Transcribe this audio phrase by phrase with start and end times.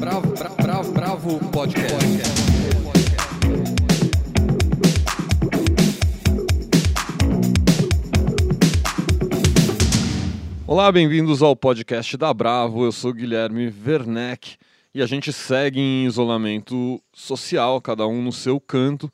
[0.00, 1.94] Bravo, bravo, bravo, bravo podcast.
[10.66, 12.86] Olá, bem-vindos ao podcast da Bravo.
[12.86, 14.56] Eu sou Guilherme Werneck
[14.94, 19.12] e a gente segue em isolamento social, cada um no seu canto.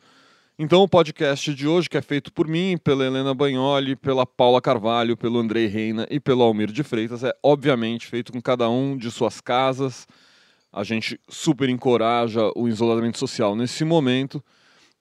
[0.57, 4.61] Então, o podcast de hoje, que é feito por mim, pela Helena Bagnoli, pela Paula
[4.61, 8.97] Carvalho, pelo Andrei Reina e pelo Almir de Freitas, é obviamente feito com cada um
[8.97, 10.07] de suas casas.
[10.77, 14.45] A gente super encoraja o isolamento social nesse momento.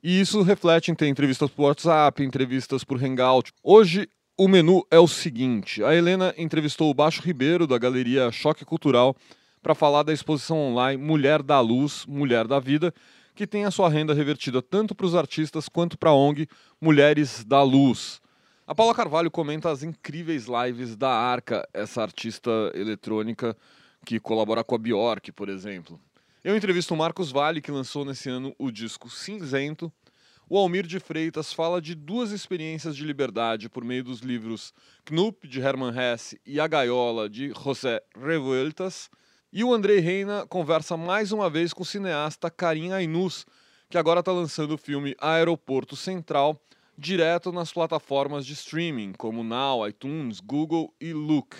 [0.01, 3.51] E isso reflete em ter entrevistas por WhatsApp, entrevistas por Hangout.
[3.61, 4.07] Hoje
[4.37, 9.17] o menu é o seguinte: a Helena entrevistou o Baixo Ribeiro, da Galeria Choque Cultural,
[9.61, 12.93] para falar da exposição online Mulher da Luz, Mulher da Vida,
[13.35, 16.47] que tem a sua renda revertida tanto para os artistas quanto para a ONG
[16.79, 18.21] Mulheres da Luz.
[18.65, 23.57] A Paula Carvalho comenta as incríveis lives da Arca, essa artista eletrônica
[24.05, 25.99] que colabora com a Bjork, por exemplo.
[26.43, 29.91] Eu entrevisto o Marcos Vale, que lançou nesse ano o disco Cinzento.
[30.47, 34.71] O Almir de Freitas fala de duas experiências de liberdade por meio dos livros
[35.03, 39.09] Knup, de Hermann Hesse, e A Gaiola, de José Revueltas.
[39.51, 43.43] E o Andrei Reina conversa mais uma vez com o cineasta Karim Ainus,
[43.89, 46.61] que agora está lançando o filme Aeroporto Central
[46.97, 51.55] direto nas plataformas de streaming, como Now, iTunes, Google e Look.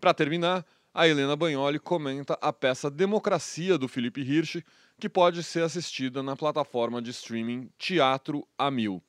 [0.00, 4.62] Para terminar, a Helena Bagnoli comenta a peça Democracia do Felipe Hirsch,
[4.98, 9.02] que pode ser assistida na plataforma de streaming Teatro a Mil.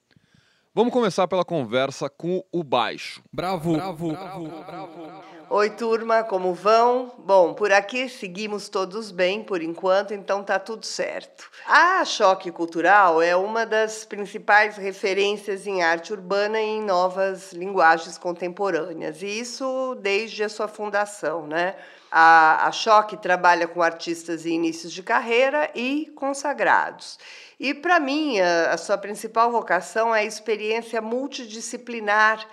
[0.71, 3.23] Vamos começar pela conversa com o Baixo.
[3.33, 5.01] Bravo, bravo, bravo, bravo.
[5.01, 5.39] bravo.
[5.49, 7.11] Oi, turma, como vão?
[7.17, 11.49] Bom, por aqui seguimos todos bem por enquanto, então tá tudo certo.
[11.65, 18.19] A Choque Cultural é uma das principais referências em arte urbana e em novas linguagens
[18.19, 21.75] contemporâneas, e isso desde a sua fundação, né?
[22.11, 27.17] A, a Choque trabalha com artistas em inícios de carreira e consagrados.
[27.59, 32.47] E, para mim, a, a sua principal vocação é a experiência multidisciplinar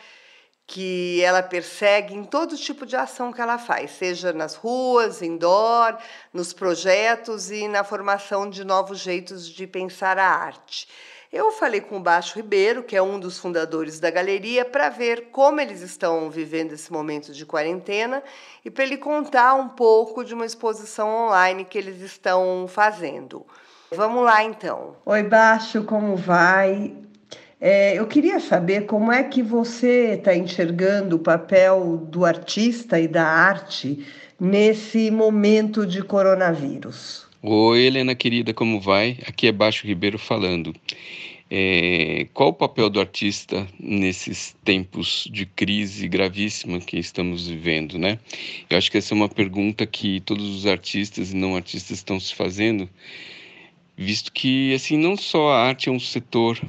[0.66, 5.96] que ela persegue em todo tipo de ação que ela faz, seja nas ruas, indoor,
[6.32, 10.88] nos projetos e na formação de novos jeitos de pensar a arte.
[11.32, 15.28] Eu falei com o Baixo Ribeiro, que é um dos fundadores da galeria, para ver
[15.30, 18.22] como eles estão vivendo esse momento de quarentena
[18.64, 23.46] e para ele contar um pouco de uma exposição online que eles estão fazendo.
[23.94, 24.96] Vamos lá então.
[25.06, 26.92] Oi, Baixo, como vai?
[27.60, 33.06] É, eu queria saber como é que você está enxergando o papel do artista e
[33.06, 34.04] da arte
[34.40, 37.26] nesse momento de coronavírus.
[37.42, 39.18] Oi, Helena querida, como vai?
[39.26, 40.74] Aqui é Baixo Ribeiro falando.
[41.48, 48.18] É, qual o papel do artista nesses tempos de crise gravíssima que estamos vivendo, né?
[48.68, 52.18] Eu acho que essa é uma pergunta que todos os artistas e não artistas estão
[52.18, 52.90] se fazendo,
[53.96, 56.60] visto que assim não só a arte é um setor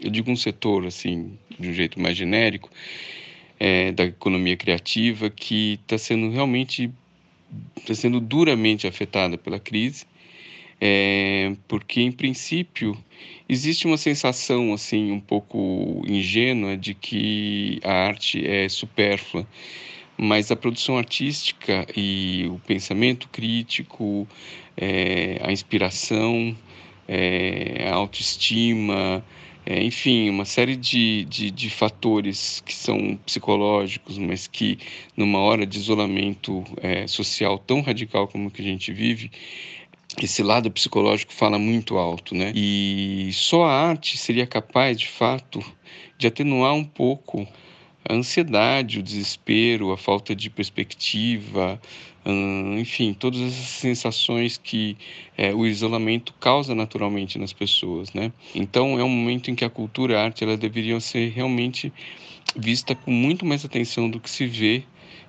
[0.00, 2.70] eu digo um setor assim de um jeito mais genérico
[3.58, 6.90] é, da economia criativa que está sendo realmente
[7.76, 10.06] está sendo duramente afetada pela crise
[10.80, 12.96] é, porque em princípio
[13.48, 19.46] existe uma sensação assim um pouco ingênua de que a arte é supérflua
[20.22, 24.26] mas a produção artística e o pensamento crítico
[24.76, 26.56] é, a inspiração
[27.08, 29.24] é, a autoestima
[29.66, 34.78] é, enfim, uma série de, de, de, fatores que são psicológicos, mas que
[35.16, 39.30] numa hora de isolamento é, social tão radical como que a gente vive,
[40.20, 42.52] esse lado psicológico fala muito alto, né?
[42.56, 45.64] E só a arte seria capaz, de fato,
[46.18, 47.46] de atenuar um pouco
[48.08, 51.80] a ansiedade, o desespero, a falta de perspectiva,
[52.26, 54.96] hum, enfim, todas essas sensações que
[55.36, 58.32] é, o isolamento causa naturalmente nas pessoas, né?
[58.54, 61.92] Então é um momento em que a cultura a arte ela deveriam ser realmente
[62.56, 64.84] vista com muito mais atenção do que se vê,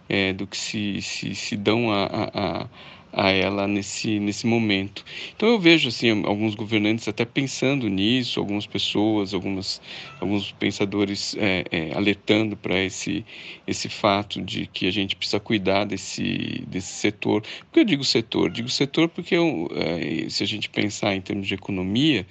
[0.09, 2.67] é, do que se, se, se dão a, a, a
[3.13, 5.05] ela nesse, nesse momento.
[5.35, 9.81] Então eu vejo assim alguns governantes até pensando nisso, algumas pessoas, algumas,
[10.19, 13.23] alguns pensadores é, é, alertando para esse,
[13.67, 17.41] esse fato de que a gente precisa cuidar desse, desse setor.
[17.41, 18.49] Por que eu digo setor?
[18.49, 22.25] Digo setor porque eu, é, se a gente pensar em termos de economia,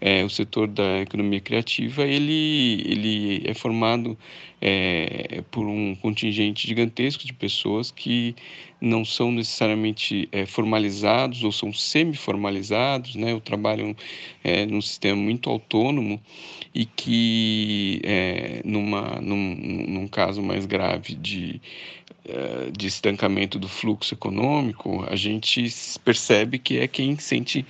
[0.00, 4.18] é, o setor da economia criativa ele, ele é formado
[4.60, 8.34] é, por um contingente gigantesco de pessoas que
[8.84, 13.96] não são necessariamente é, formalizados ou são semi-formalizados, né, ou trabalham
[14.42, 16.20] é, num sistema muito autônomo
[16.74, 21.60] e que, é, numa, num, num caso mais grave de
[22.03, 22.03] eh,
[22.72, 25.66] de estancamento do fluxo econômico, a gente
[26.02, 27.66] percebe que é quem sente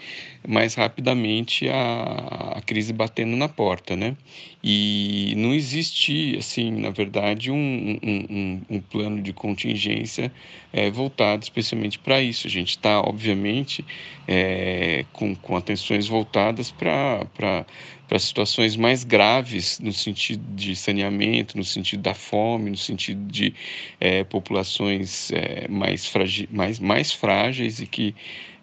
[0.46, 4.16] mais rapidamente a, a crise batendo na porta, né?
[4.62, 10.32] E não existe, assim, na verdade, um, um, um plano de contingência
[10.72, 12.46] é, voltado especialmente para isso.
[12.46, 13.84] A gente está, obviamente,
[14.28, 17.66] é, com, com atenções voltadas para
[18.08, 23.54] para situações mais graves no sentido de saneamento, no sentido da fome, no sentido de
[24.00, 26.12] é, populações é, mais,
[26.50, 28.14] mais, mais frágeis e que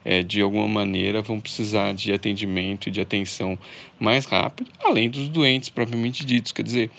[0.04, 3.58] é, de alguma maneira vão precisar de atendimento e de atenção
[4.00, 6.52] mais rápido, além dos doentes propriamente ditos.
[6.52, 6.92] Quer dizer,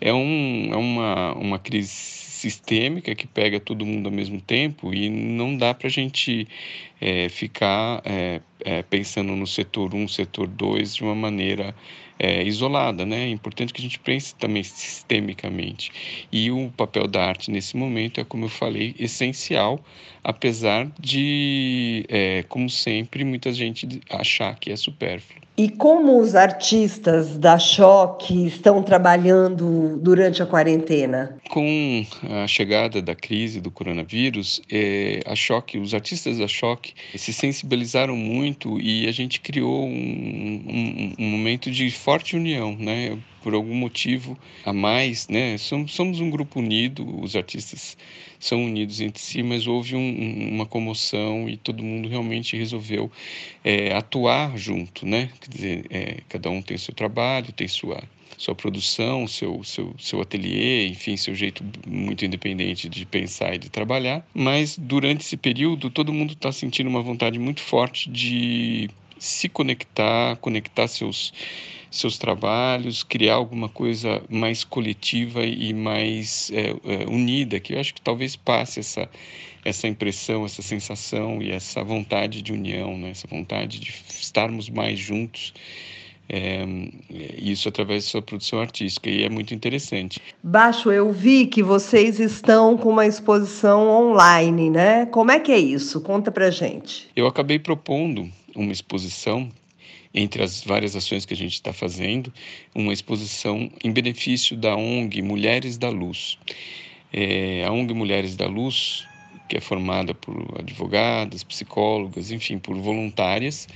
[0.00, 5.10] é, um, é uma, uma crise sistêmica que pega todo mundo ao mesmo tempo e
[5.10, 6.46] não dá para a gente
[7.00, 11.74] é, ficar é, é, pensando no setor 1, setor 2 de uma maneira
[12.18, 13.24] é, isolada, né?
[13.24, 15.92] É importante que a gente pense também sistemicamente.
[16.32, 19.80] E o papel da arte nesse momento é, como eu falei, essencial,
[20.24, 25.48] apesar de, é, como sempre, muita gente achar que é supérfluo.
[25.58, 31.36] E como os artistas da Choque estão trabalhando durante a quarentena?
[31.50, 37.32] Com a chegada da crise do coronavírus, é, a Choque, os artistas da Choque se
[37.32, 43.18] sensibilizaram muito e a gente criou um, um, um momento de forte união, né?
[43.42, 45.58] por algum motivo a mais, né?
[45.58, 47.98] Somos, somos um grupo unido, os artistas
[48.40, 53.12] são unidos entre si, mas houve um, uma comoção e todo mundo realmente resolveu
[53.62, 55.28] é, atuar junto, né?
[55.38, 58.02] Quer dizer, é, cada um tem seu trabalho, tem sua
[58.38, 63.68] sua produção, seu, seu, seu ateliê, enfim, seu jeito muito independente de pensar e de
[63.68, 64.26] trabalhar.
[64.32, 68.88] Mas durante esse período, todo mundo está sentindo uma vontade muito forte de
[69.18, 71.32] se conectar, conectar seus
[71.90, 77.94] seus trabalhos, criar alguma coisa mais coletiva e mais é, é, unida, que eu acho
[77.94, 79.08] que talvez passe essa,
[79.64, 83.10] essa impressão, essa sensação e essa vontade de união, né?
[83.10, 85.54] essa vontade de estarmos mais juntos.
[86.30, 86.62] É,
[87.38, 90.20] isso através da sua produção artística e é muito interessante.
[90.42, 95.06] Baixo, eu vi que vocês estão com uma exposição online, né?
[95.06, 96.02] Como é que é isso?
[96.02, 97.08] Conta pra gente.
[97.16, 99.48] Eu acabei propondo uma exposição
[100.18, 102.32] entre as várias ações que a gente está fazendo,
[102.74, 106.38] uma exposição em benefício da ONG Mulheres da Luz.
[107.12, 109.06] É, a ONG Mulheres da Luz,
[109.48, 113.68] que é formada por advogadas, psicólogas, enfim, por voluntárias,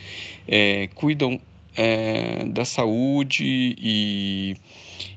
[0.47, 1.41] é, cuidam
[1.77, 4.57] é, da saúde e,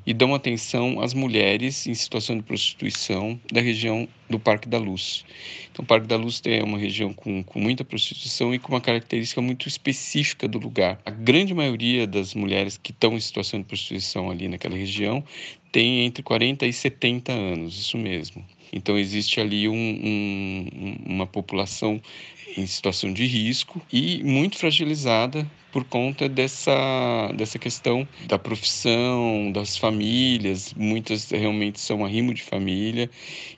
[0.06, 5.26] e dão atenção às mulheres em situação de prostituição da região do Parque da Luz.
[5.72, 8.82] Então, o Parque da Luz é uma região com, com muita prostituição e com uma
[8.82, 11.00] característica muito específica do lugar.
[11.06, 15.24] A grande maioria das mulheres que estão em situação de prostituição ali naquela região
[15.72, 18.46] tem entre 40 e 70 anos, isso mesmo.
[18.72, 22.02] Então, existe ali um, um, uma população
[22.58, 25.46] em situação de risco e muito fragilizada
[25.76, 30.74] por conta dessa, dessa questão da profissão, das famílias.
[30.74, 33.10] Muitas realmente são arrimo de família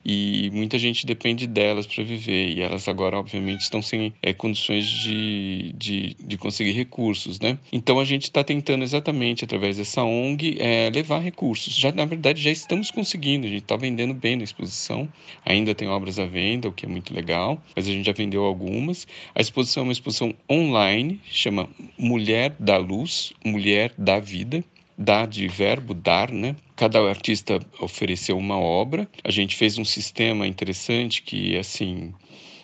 [0.03, 2.57] e muita gente depende delas para viver.
[2.57, 7.59] E elas agora, obviamente, estão sem é, condições de, de, de, conseguir recursos, né?
[7.71, 11.75] Então a gente está tentando exatamente, através dessa ONG, é, levar recursos.
[11.75, 13.45] Já, na verdade, já estamos conseguindo.
[13.45, 15.07] A gente está vendendo bem na exposição.
[15.45, 18.43] Ainda tem obras à venda, o que é muito legal, mas a gente já vendeu
[18.43, 19.05] algumas.
[19.35, 21.69] A exposição é uma exposição online, chama
[22.07, 24.63] mulher da luz, mulher da vida,
[24.97, 26.55] dá de verbo dar, né?
[26.75, 29.07] Cada artista ofereceu uma obra.
[29.23, 32.13] A gente fez um sistema interessante que, assim,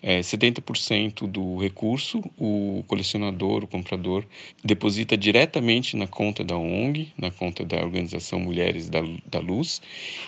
[0.03, 4.25] é, 70% do recurso o colecionador, o comprador,
[4.61, 9.81] deposita diretamente na conta da ONG, na conta da Organização Mulheres da, da Luz,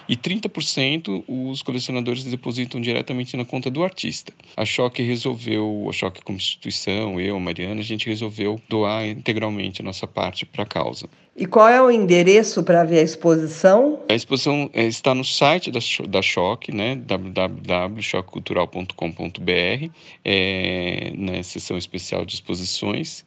[0.08, 4.34] e 30% os colecionadores depositam diretamente na conta do artista.
[4.56, 9.82] A Choque resolveu, a Choque como instituição, eu, a Mariana, a gente resolveu doar integralmente
[9.82, 11.10] a nossa parte para a causa.
[11.38, 14.00] E qual é o endereço para ver a exposição?
[14.08, 19.90] A exposição é, está no site da, da Choque, né, www.choquecultural.com.br,
[20.24, 23.26] é, na seção especial de exposições,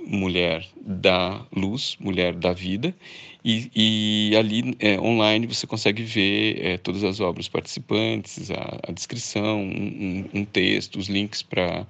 [0.00, 2.94] Mulher da Luz, Mulher da Vida,
[3.44, 8.92] E, e ali é, online você consegue ver é, todas as obras participantes, a, a
[8.92, 11.86] descrição, um, um, texto, os links para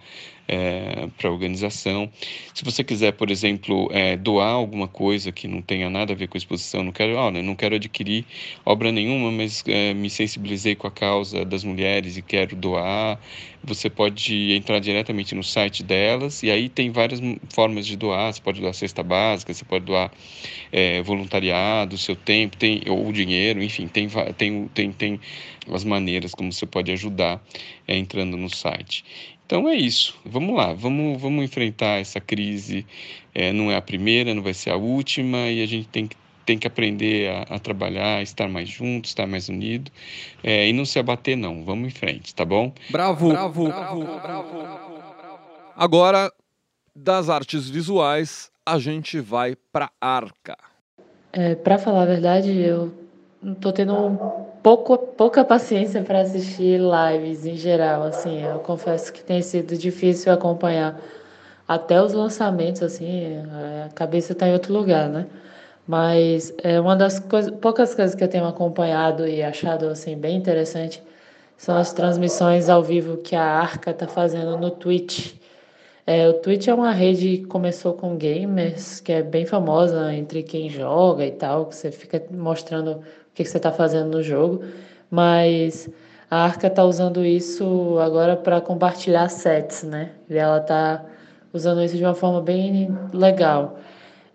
[0.50, 2.10] é, para a organização.
[2.52, 6.26] Se você quiser, por exemplo, é, doar alguma coisa que não tenha nada a ver
[6.26, 8.26] com a exposição, não quero, olha, não quero adquirir
[8.66, 13.20] obra nenhuma, mas é, me sensibilizei com a causa das mulheres e quero doar,
[13.62, 18.32] você pode entrar diretamente no site delas e aí tem várias formas de doar.
[18.32, 20.10] Você pode doar cesta básica, você pode doar
[20.72, 25.20] é, voluntariado, seu tempo, tem ou dinheiro, enfim, tem tem tem, tem
[25.70, 27.40] as maneiras como você pode ajudar
[27.86, 29.04] é, entrando no site.
[29.50, 30.16] Então é isso.
[30.24, 32.86] Vamos lá, vamos, vamos enfrentar essa crise.
[33.34, 36.16] É, não é a primeira, não vai ser a última, e a gente tem que,
[36.46, 39.90] tem que aprender a, a trabalhar, estar mais junto, estar mais unido
[40.44, 41.64] é, e não se abater, não.
[41.64, 42.72] Vamos em frente, tá bom?
[42.90, 44.62] Bravo, bravo, bravo, bravo.
[45.74, 46.32] Agora,
[46.94, 50.56] das artes visuais, a gente vai para Arca.
[51.32, 52.94] É, para falar a verdade, eu
[53.42, 59.22] não tô tendo pouco, pouca paciência para assistir lives em geral, assim, eu confesso que
[59.22, 61.00] tem sido difícil acompanhar
[61.66, 63.38] até os lançamentos, assim,
[63.86, 65.26] a cabeça está em outro lugar, né?
[65.86, 67.20] Mas é uma das
[67.60, 71.02] poucas coisas que eu tenho acompanhado e achado assim bem interessante
[71.56, 75.34] são as transmissões ao vivo que a Arca está fazendo no Twitch.
[76.06, 80.42] É, o Twitch é uma rede que começou com gamers, que é bem famosa entre
[80.42, 84.22] quem joga e tal, que você fica mostrando o que, que você está fazendo no
[84.22, 84.62] jogo,
[85.10, 85.88] mas
[86.30, 90.10] a Arca está usando isso agora para compartilhar sets, né?
[90.28, 91.04] E ela está
[91.52, 93.78] usando isso de uma forma bem legal.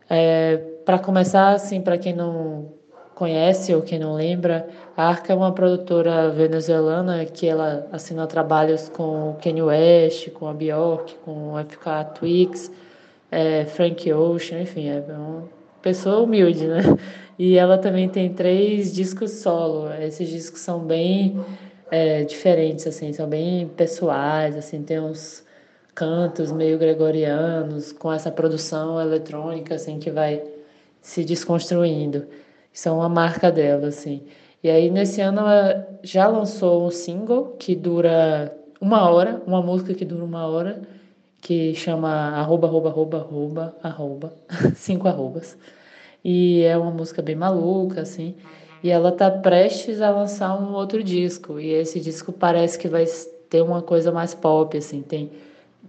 [0.09, 2.73] É, para começar, assim, para quem não
[3.15, 8.89] conhece ou quem não lembra, a Arca é uma produtora venezuelana que ela assina trabalhos
[8.89, 12.71] com o Kanye West, com a Bjork, com o FK Twix,
[13.31, 15.54] é, Frank Ocean, enfim, é uma
[15.86, 16.82] pessoa humilde, né?
[17.38, 19.94] E ela também tem três discos solo.
[19.94, 21.39] Esses discos são bem
[21.92, 25.46] é, diferentes, assim, são bem pessoais, assim, tem uns
[25.94, 30.42] cantos meio gregorianos com essa produção eletrônica, assim, que vai
[31.01, 32.25] se desconstruindo.
[32.74, 34.24] Isso é uma marca dela, assim.
[34.63, 39.94] E aí, nesse ano, ela já lançou um single que dura uma hora, uma música
[39.94, 40.82] que dura uma hora,
[41.45, 44.33] que chama arroba, arroba, arroba, arroba, arroba,
[44.75, 45.55] cinco arrobas.
[46.23, 48.33] E é uma música bem maluca, assim.
[48.81, 51.59] E ela tá prestes a lançar um outro disco.
[51.59, 53.05] E esse disco parece que vai
[53.47, 55.03] ter uma coisa mais pop, assim.
[55.03, 55.29] Tem,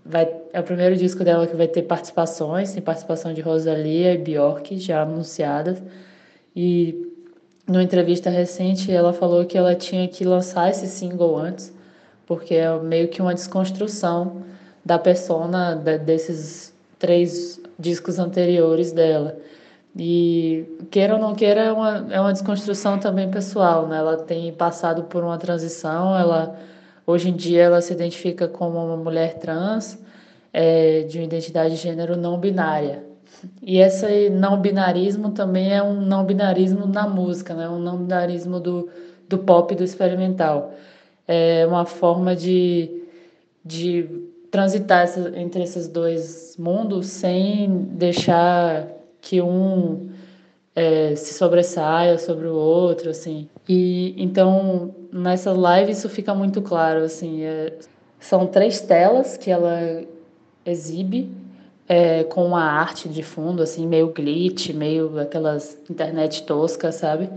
[0.05, 2.75] vai, é o primeiro disco dela que vai ter participações.
[2.75, 5.83] Tem participação de Rosalia e Bjork já anunciadas.
[6.55, 7.15] E
[7.67, 11.73] numa entrevista recente ela falou que ela tinha que lançar esse single antes,
[12.27, 14.45] porque é meio que uma desconstrução
[14.87, 19.37] da persona desses três discos anteriores dela.
[19.99, 23.99] E queira ou não queira, é uma, é uma desconstrução também pessoal, né?
[23.99, 26.57] Ela tem passado por uma transição, ela
[27.05, 29.99] hoje em dia ela se identifica como uma mulher trans
[30.53, 33.05] é, de uma identidade de gênero não binária.
[33.63, 37.69] E esse não binarismo também é um não binarismo na música, né?
[37.69, 38.89] Um não binarismo do,
[39.29, 40.73] do pop do experimental.
[41.27, 43.03] É uma forma de,
[43.65, 48.89] de transitar essa, entre esses dois mundos sem deixar
[49.21, 50.09] que um
[50.75, 53.49] é, se sobressaia sobre o outro, assim.
[53.69, 57.43] E então nessa live isso fica muito claro, assim.
[57.43, 57.73] É,
[58.21, 60.05] são três telas que ela
[60.65, 61.31] exibe
[61.89, 67.31] é, com uma arte de fundo, assim, meio glitch, meio aquelas internet toscas, sabe?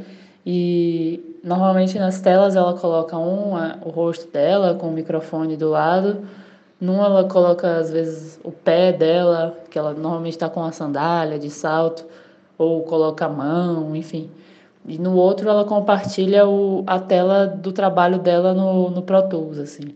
[0.46, 3.54] E normalmente nas telas ela coloca um,
[3.86, 6.28] o rosto dela com o microfone do lado,
[6.80, 11.38] numa ela coloca, às vezes, o pé dela, que ela normalmente está com a sandália
[11.38, 12.06] de salto,
[12.58, 14.30] ou coloca a mão, enfim.
[14.88, 19.58] E no outro ela compartilha o, a tela do trabalho dela no, no Pro Tools,
[19.58, 19.96] assim.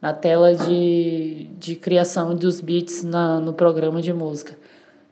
[0.00, 4.56] Na tela de, de criação dos beats na, no programa de música.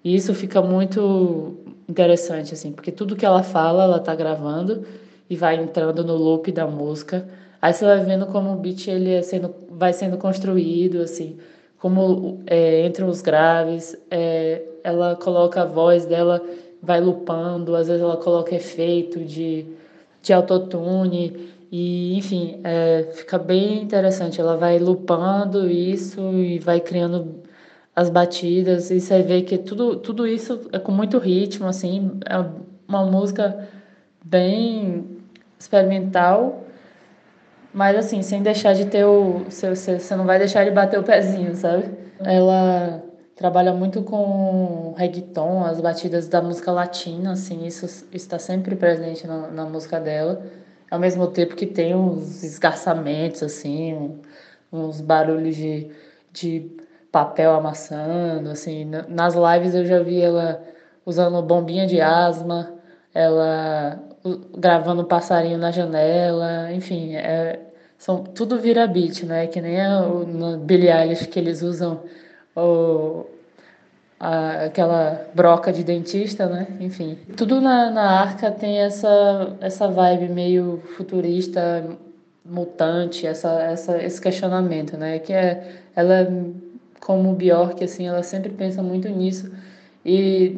[0.05, 1.57] E isso fica muito
[1.89, 4.85] interessante, assim, porque tudo que ela fala, ela está gravando
[5.31, 7.27] e vai entrando no loop da música
[7.63, 11.39] Aí você vai vendo como o beat ele é sendo, vai sendo construído, assim,
[11.79, 16.43] como é, entre os graves, é, ela coloca a voz dela,
[16.83, 19.65] vai lupando, às vezes ela coloca efeito de,
[20.21, 24.41] de autotune, e enfim, é, fica bem interessante.
[24.41, 27.43] Ela vai lupando isso e vai criando
[27.95, 32.45] as batidas, e você vê que tudo, tudo isso é com muito ritmo, assim, é
[32.89, 33.69] uma música
[34.25, 35.07] bem
[35.59, 36.62] experimental
[37.75, 39.45] mas assim, sem deixar de ter o.
[39.49, 41.91] Você, você não vai deixar de bater o pezinho, sabe?
[42.21, 43.03] Ela
[43.35, 49.49] trabalha muito com reggaeton, as batidas da música latina, assim, isso está sempre presente na,
[49.49, 50.43] na música dela,
[50.91, 54.21] ao mesmo tempo que tem uns esgarçamentos, assim,
[54.71, 55.91] uns barulhos de,
[56.31, 56.71] de
[57.11, 60.63] papel amassando, assim, nas lives eu já vi ela
[61.05, 62.73] usando bombinha de asma,
[63.15, 64.01] ela
[64.57, 67.59] gravando passarinho na janela, enfim, é,
[67.99, 69.47] são tudo vira beat, né?
[69.47, 72.01] Que nem a, o, no Billie Eilish que eles usam
[72.57, 73.27] o,
[74.19, 76.67] a, aquela broca de dentista, né?
[76.81, 81.85] Enfim, tudo na, na arca tem essa, essa vibe meio futurista,
[82.45, 85.19] mutante, essa, essa, esse questionamento, né?
[85.19, 86.29] Que é, ela,
[87.01, 89.51] como Bjork, assim, ela sempre pensa muito nisso.
[90.05, 90.57] E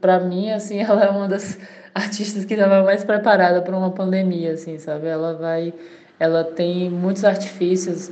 [0.00, 1.58] para mim, assim, ela é uma das
[1.98, 5.06] artistas que estava mais preparada para uma pandemia, assim, sabe?
[5.06, 5.74] Ela vai,
[6.18, 8.10] ela tem muitos artifícios.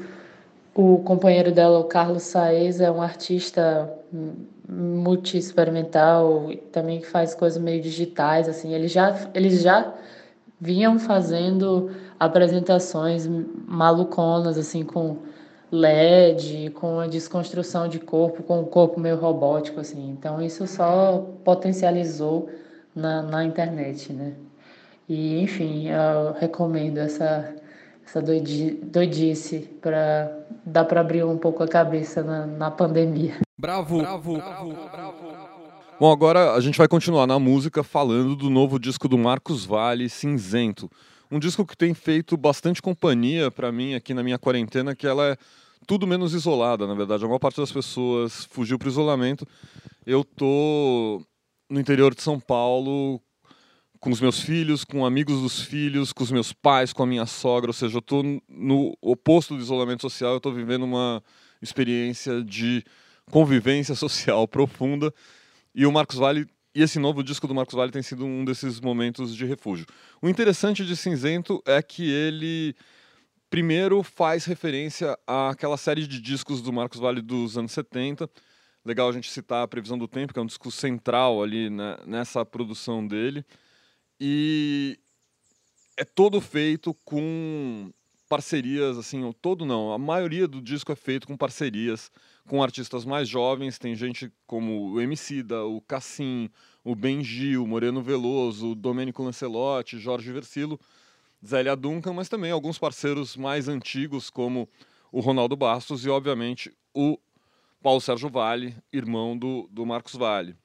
[0.74, 3.90] O companheiro dela, o Carlos Saez, é um artista
[4.68, 8.74] multi-experimental, também que faz coisas meio digitais, assim.
[8.74, 9.94] Eles já, eles já
[10.60, 13.26] vinham fazendo apresentações
[13.66, 15.18] maluconas, assim, com
[15.70, 20.10] LED, com a desconstrução de corpo, com o corpo meio robótico, assim.
[20.10, 22.48] Então, isso só potencializou
[22.96, 24.32] na, na internet, né?
[25.08, 27.54] E, enfim, eu recomendo essa,
[28.04, 33.36] essa doidi, doidice para dar para abrir um pouco a cabeça na, na pandemia.
[33.56, 35.36] Bravo, bravo, bravo, bravo.
[35.98, 40.10] Bom, agora a gente vai continuar na música falando do novo disco do Marcos Vale,
[40.10, 40.90] Cinzento.
[41.30, 45.28] Um disco que tem feito bastante companhia para mim aqui na minha quarentena, que ela
[45.28, 45.36] é
[45.86, 47.24] tudo menos isolada, na verdade.
[47.24, 49.46] A maior parte das pessoas fugiu para o isolamento.
[50.04, 51.22] Eu tô
[51.68, 53.20] no interior de São Paulo
[54.00, 57.26] com os meus filhos, com amigos dos filhos, com os meus pais, com a minha
[57.26, 61.22] sogra, ou seja, eu estou no oposto do isolamento social, eu estou vivendo uma
[61.60, 62.84] experiência de
[63.30, 65.12] convivência social profunda
[65.74, 68.82] e o Marcos Vale e esse novo disco do Marcos Vale tem sido um desses
[68.82, 69.86] momentos de refúgio.
[70.20, 72.76] O interessante de Cinzento é que ele
[73.48, 78.28] primeiro faz referência àquela série de discos do Marcos Vale dos anos 70,
[78.86, 81.96] legal a gente citar a Previsão do Tempo, que é um disco central ali né,
[82.06, 83.44] nessa produção dele.
[84.20, 84.98] E
[85.96, 87.92] é todo feito com
[88.28, 92.10] parcerias, assim, todo não, a maioria do disco é feito com parcerias
[92.46, 96.48] com artistas mais jovens, tem gente como o Emicida, o Cassim,
[96.84, 100.78] o Benji, o Moreno Veloso, o Domênico Lancelotti, Jorge Versilo,
[101.44, 104.68] Zélia Duncan, mas também alguns parceiros mais antigos como
[105.10, 107.18] o Ronaldo Bastos e, obviamente, o
[107.86, 110.56] Paulo Sérgio Vale, irmão do, do Marcos Vale.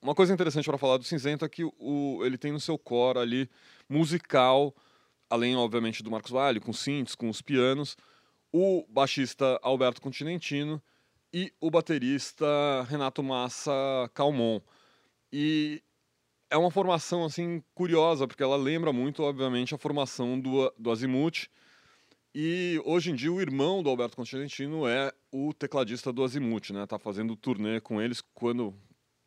[0.00, 3.18] Uma coisa interessante para falar do Cinzento é que o, ele tem no seu core
[3.18, 3.50] ali
[3.88, 4.72] musical,
[5.28, 7.96] além, obviamente, do Marcos Vale, com synths, com os pianos,
[8.52, 10.80] o baixista Alberto Continentino
[11.32, 12.46] e o baterista
[12.88, 13.72] Renato Massa
[14.14, 14.60] Calmon.
[15.32, 15.82] E
[16.48, 21.48] é uma formação assim curiosa, porque ela lembra muito, obviamente, a formação do, do Azimuth,
[22.40, 26.86] e hoje em dia o irmão do Alberto Constantino é o tecladista do Azimuth, né?
[26.86, 28.72] Tá fazendo turnê com eles quando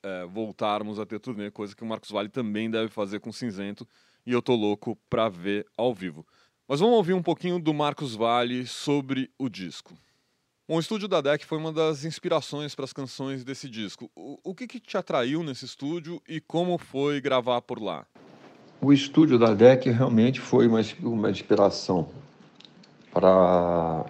[0.01, 3.85] é, voltarmos a ter turnê, coisa que o Marcos Vale também deve fazer com Cinzento,
[4.25, 6.25] e eu tô louco pra ver ao vivo.
[6.65, 9.93] Mas vamos ouvir um pouquinho do Marcos Vale sobre o disco.
[10.65, 14.09] Bom, o estúdio da DEC foi uma das inspirações para as canções desse disco.
[14.15, 18.07] O, o que, que te atraiu nesse estúdio e como foi gravar por lá?
[18.79, 22.09] O estúdio da DEC realmente foi uma, uma inspiração
[23.13, 24.05] para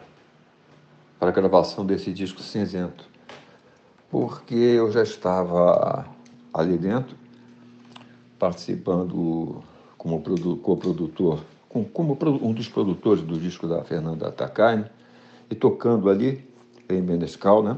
[1.19, 3.07] para a gravação desse disco cinzento,
[4.09, 6.07] porque eu já estava
[6.51, 7.15] ali dentro,
[8.39, 9.61] participando
[9.99, 10.19] como
[10.63, 11.41] coprodutor,
[11.93, 14.85] como um dos produtores do disco da Fernanda Takane,
[15.47, 16.43] e tocando ali
[16.89, 17.77] em Benescal, né?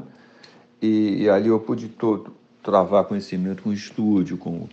[0.80, 2.32] E, e ali eu pude todo,
[2.62, 4.66] travar conhecimento com o estúdio, com,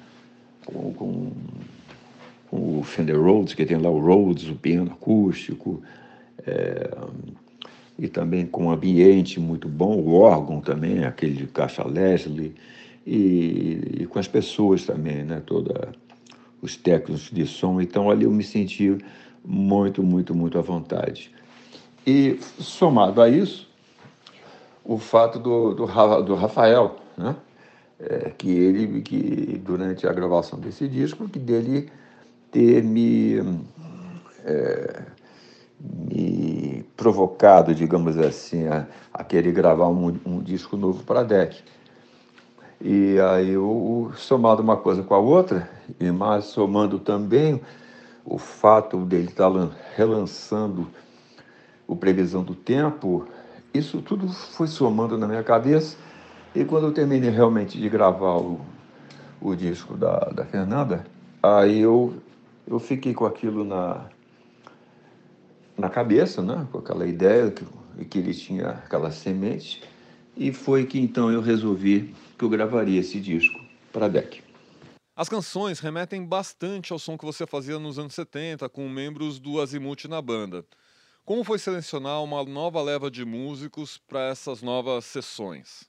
[0.65, 1.31] com, com,
[2.49, 5.81] com o Fender Rhodes, que tem lá o Rhodes, o piano acústico,
[6.45, 6.91] é,
[7.97, 12.55] e também com um ambiente muito bom, o órgão também, aquele de caixa Leslie,
[13.05, 15.91] e, e com as pessoas também, né, toda,
[16.61, 17.81] os técnicos de som.
[17.81, 18.97] Então ali eu me senti
[19.43, 21.31] muito, muito, muito à vontade.
[22.05, 23.69] E somado a isso,
[24.83, 25.85] o fato do, do,
[26.23, 27.35] do Rafael, né?
[27.99, 31.87] É, que ele, que durante a gravação desse disco, que dele
[32.51, 33.35] ter me
[34.43, 35.03] é,
[35.83, 41.63] me provocado, digamos assim, a, a querer gravar um, um disco novo para a DEC.
[42.79, 47.61] E aí eu, somado uma coisa com a outra, e mais somando também
[48.25, 50.87] o fato dele estar tá relançando
[51.87, 53.27] o Previsão do Tempo,
[53.73, 55.97] isso tudo foi somando na minha cabeça
[56.53, 58.59] E quando eu terminei realmente de gravar o,
[59.41, 61.05] o disco da, da Fernanda,
[61.41, 62.13] aí eu,
[62.67, 64.05] eu fiquei com aquilo na,
[65.77, 66.67] na cabeça, né?
[66.71, 69.81] com aquela ideia que, que ele tinha aquela semente,
[70.35, 73.59] e foi que então eu resolvi que eu gravaria esse disco
[73.91, 74.41] para DEC.
[75.15, 79.59] As canções remetem bastante ao som que você fazia nos anos 70 com membros do
[79.59, 80.65] Azimuth na banda.
[81.23, 85.87] Como foi selecionar uma nova leva de músicos para essas novas sessões?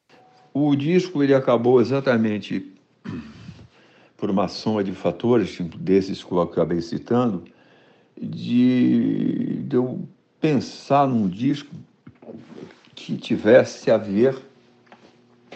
[0.53, 2.75] O disco ele acabou exatamente
[4.19, 7.45] por uma soma de fatores, tipo desses que eu acabei citando,
[8.23, 10.09] de, de eu
[10.41, 11.75] pensar num disco
[12.95, 14.37] que tivesse a ver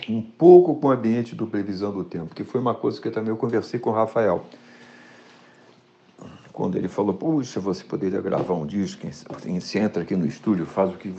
[0.09, 3.31] um pouco com o ambiente do Previsão do Tempo, que foi uma coisa que também
[3.31, 4.44] eu conversei com o Rafael.
[6.52, 10.92] Quando ele falou, puxa, você poderia gravar um disco, você entra aqui no estúdio, faz
[10.94, 11.14] o que,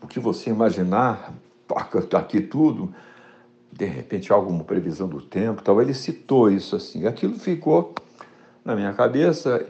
[0.00, 1.32] o que você imaginar,
[1.68, 2.92] toca aqui tudo,
[3.70, 5.80] de repente alguma previsão do tempo, tal.
[5.80, 7.94] Ele citou isso assim, aquilo ficou
[8.64, 9.66] na minha cabeça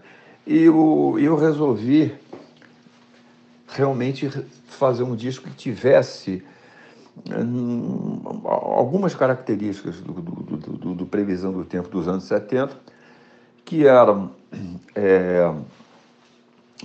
[0.46, 2.12] e eu, eu resolvi
[3.68, 4.28] realmente
[4.66, 6.42] fazer um disco que tivesse
[7.28, 12.76] hum, algumas características do, do, do, do, Previsão do Tempo dos anos 70,
[13.64, 14.32] que eram
[14.94, 15.52] é,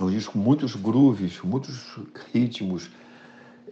[0.00, 1.98] um disco muitos grooves, muitos
[2.32, 2.90] ritmos,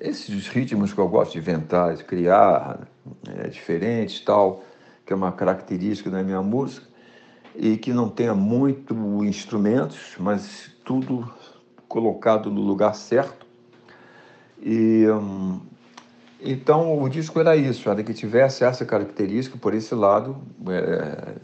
[0.00, 2.86] esses ritmos que eu gosto de inventar, de criar,
[3.28, 4.64] é, diferentes tal,
[5.06, 6.86] que é uma característica da minha música,
[7.56, 11.30] e que não tenha muito instrumentos, mas tudo
[11.88, 13.46] colocado no lugar certo.
[14.62, 15.60] E hum,
[16.40, 20.36] então o disco era isso, era que tivesse essa característica por esse lado
[20.68, 21.34] é,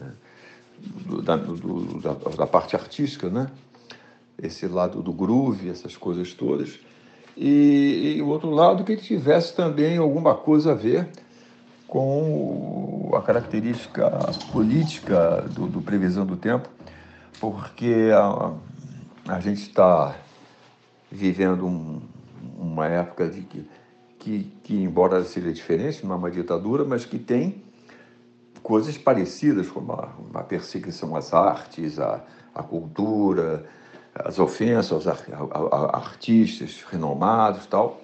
[1.23, 3.47] da, do, da, da, parte artística, né?
[4.41, 6.79] Esse lado do groove, essas coisas todas.
[7.35, 11.07] E, e o outro lado que tivesse também alguma coisa a ver
[11.93, 14.09] com a característica
[14.51, 16.67] política do, do Previsão do Tempo,
[17.39, 18.51] porque a,
[19.31, 20.15] a gente está
[21.11, 22.01] vivendo um,
[22.57, 23.69] uma época de que,
[24.17, 27.61] que, que, embora seja diferente, não é uma ditadura, mas que tem
[28.63, 32.23] coisas parecidas, como a, a perseguição às artes, à,
[32.55, 33.65] à cultura,
[34.15, 35.05] as ofensas aos
[35.93, 38.01] artistas renomados tal.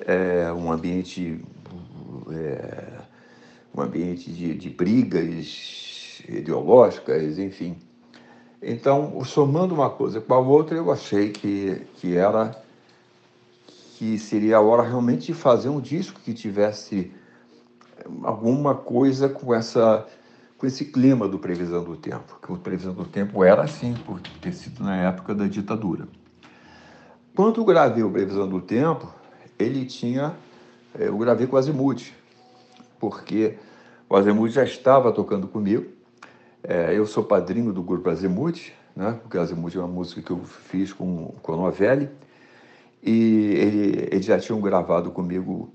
[0.00, 1.44] É um ambiente
[2.30, 2.91] é,
[3.74, 7.76] um ambiente de, de brigas ideológicas, enfim.
[8.62, 12.56] Então, somando uma coisa com a outra, eu achei que, que era
[13.96, 17.12] que seria a hora realmente de fazer um disco que tivesse
[18.22, 20.06] alguma coisa com essa
[20.58, 24.20] com esse clima do Previsão do Tempo, que o Previsão do Tempo era assim, por
[24.20, 26.06] ter sido na época da ditadura.
[27.34, 29.12] Quando eu gravei o Previsão do Tempo,
[29.58, 30.32] ele tinha,
[30.96, 32.12] eu gravei com o Azimuth,
[33.02, 33.56] porque
[34.08, 35.86] o Azimuth já estava tocando comigo.
[36.62, 39.18] É, eu sou padrinho do grupo Azimuth, né?
[39.20, 42.08] porque Azimuth é uma música que eu fiz com, com a Novelli,
[43.02, 45.68] e ele, eles já tinham gravado comigo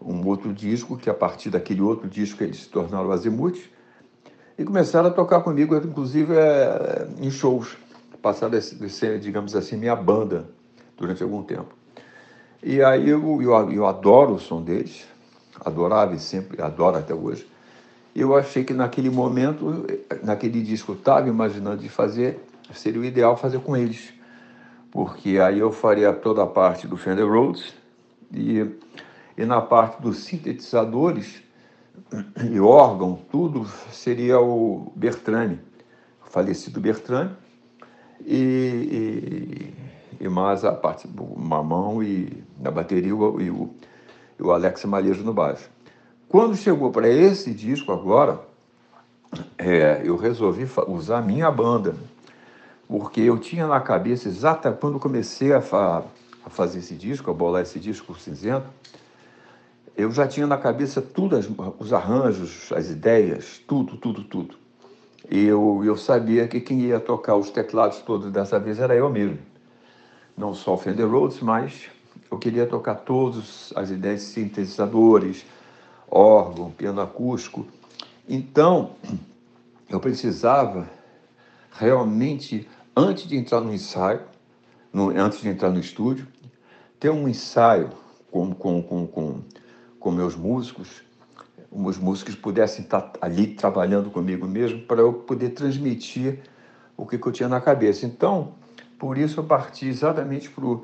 [0.00, 3.58] um outro disco, que a partir daquele outro disco eles se tornaram Azimuth,
[4.56, 7.76] e começaram a tocar comigo, inclusive é, em shows,
[8.22, 10.48] passaram a ser, digamos assim, minha banda
[10.96, 11.74] durante algum tempo.
[12.62, 15.10] E aí eu, eu, eu adoro o som deles,
[15.64, 17.46] adorava e sempre adoro até hoje.
[18.14, 19.86] Eu achei que naquele momento,
[20.22, 24.12] naquele disco, estava imaginando de fazer, seria o ideal fazer com eles,
[24.90, 27.74] porque aí eu faria toda a parte do Fender Rhodes
[28.30, 28.66] e,
[29.36, 31.42] e na parte dos sintetizadores
[32.50, 35.58] e órgão, tudo seria o Bertrame,
[36.26, 37.30] o falecido Bertrame,
[38.26, 39.72] e,
[40.20, 43.74] e, e mais a parte do mamão e na bateria e o,
[44.42, 45.70] o Alex Malejo no baixo.
[46.28, 48.40] Quando chegou para esse disco agora,
[49.56, 51.94] é, eu resolvi usar a minha banda,
[52.88, 56.04] porque eu tinha na cabeça, exata quando comecei a, fa
[56.44, 58.66] a fazer esse disco, a bolar esse disco cinzento,
[59.96, 64.56] eu já tinha na cabeça tudo, as, os arranjos, as ideias, tudo, tudo, tudo.
[65.30, 69.08] E eu, eu sabia que quem ia tocar os teclados todos dessa vez era eu
[69.08, 69.38] mesmo.
[70.36, 71.90] Não só o Fender Rhodes, mas
[72.32, 75.44] eu queria tocar todas as ideias de sintetizadores,
[76.10, 77.66] órgão, piano acústico.
[78.26, 78.92] Então,
[79.90, 80.88] eu precisava
[81.72, 82.66] realmente,
[82.96, 84.22] antes de entrar no ensaio,
[84.90, 86.26] no, antes de entrar no estúdio,
[86.98, 87.90] ter um ensaio
[88.30, 89.40] com, com, com, com,
[90.00, 91.02] com meus músicos,
[91.70, 96.40] os músicos pudessem estar ali trabalhando comigo mesmo, para eu poder transmitir
[96.96, 98.06] o que, que eu tinha na cabeça.
[98.06, 98.54] Então,
[98.98, 100.82] por isso eu parti exatamente para o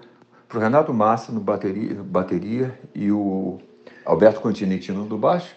[0.49, 3.59] para o Renato Massa no bateria, bateria e o
[4.05, 5.55] Alberto Continentino do baixo,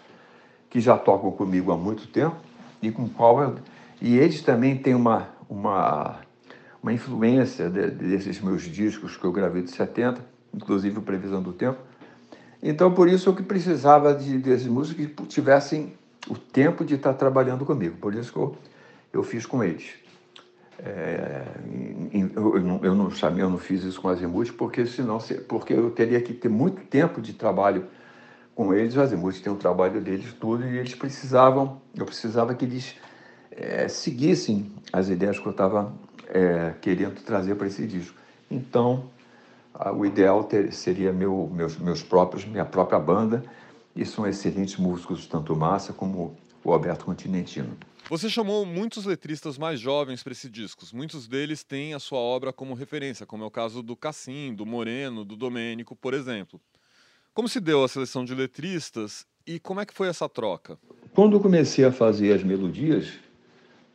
[0.69, 2.35] que já tocam comigo há muito tempo
[2.81, 3.55] e com qual eu,
[4.01, 6.19] e eles também têm uma, uma,
[6.83, 11.53] uma influência de, desses meus discos que eu gravei de 70, inclusive o Previsão do
[11.53, 11.79] Tempo.
[12.61, 15.93] Então, por isso eu que precisava de, desses músicos que tivessem
[16.27, 17.95] o tempo de estar trabalhando comigo.
[17.97, 18.55] Por isso que eu,
[19.13, 19.93] eu fiz com eles.
[20.83, 21.43] É,
[22.35, 26.19] eu, não, eu não eu não fiz isso com Azimuth, porque senão, porque eu teria
[26.21, 27.85] que ter muito tempo de trabalho
[28.55, 28.95] com eles.
[28.95, 32.95] O Azimuth tem o trabalho deles tudo e eles precisavam, eu precisava que eles
[33.51, 35.93] é, seguissem as ideias que eu estava
[36.27, 38.17] é, querendo trazer para esse disco.
[38.49, 39.05] Então,
[39.73, 43.43] a, o ideal ter, seria meu, meus, meus próprios, minha própria banda,
[43.95, 47.77] e são excelentes músicos, tanto Massa como o Alberto Continentino.
[48.09, 50.85] Você chamou muitos letristas mais jovens para esse disco.
[50.93, 54.65] Muitos deles têm a sua obra como referência, como é o caso do Cassim, do
[54.65, 56.59] Moreno, do Domênico, por exemplo.
[57.33, 60.77] Como se deu a seleção de letristas e como é que foi essa troca?
[61.13, 63.13] Quando eu comecei a fazer as melodias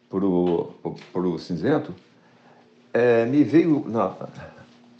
[0.09, 1.95] para o Cinzento,
[2.95, 4.17] é, me veio na,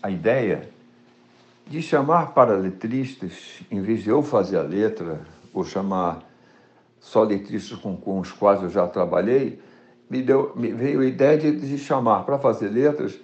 [0.03, 0.69] a ideia
[1.67, 6.23] de chamar para letristas, em vez de eu fazer a letra, ou chamar
[7.01, 9.61] só letristas com, com os quais eu já trabalhei,
[10.09, 13.19] me, deu, me veio a ideia de, de chamar para fazer letras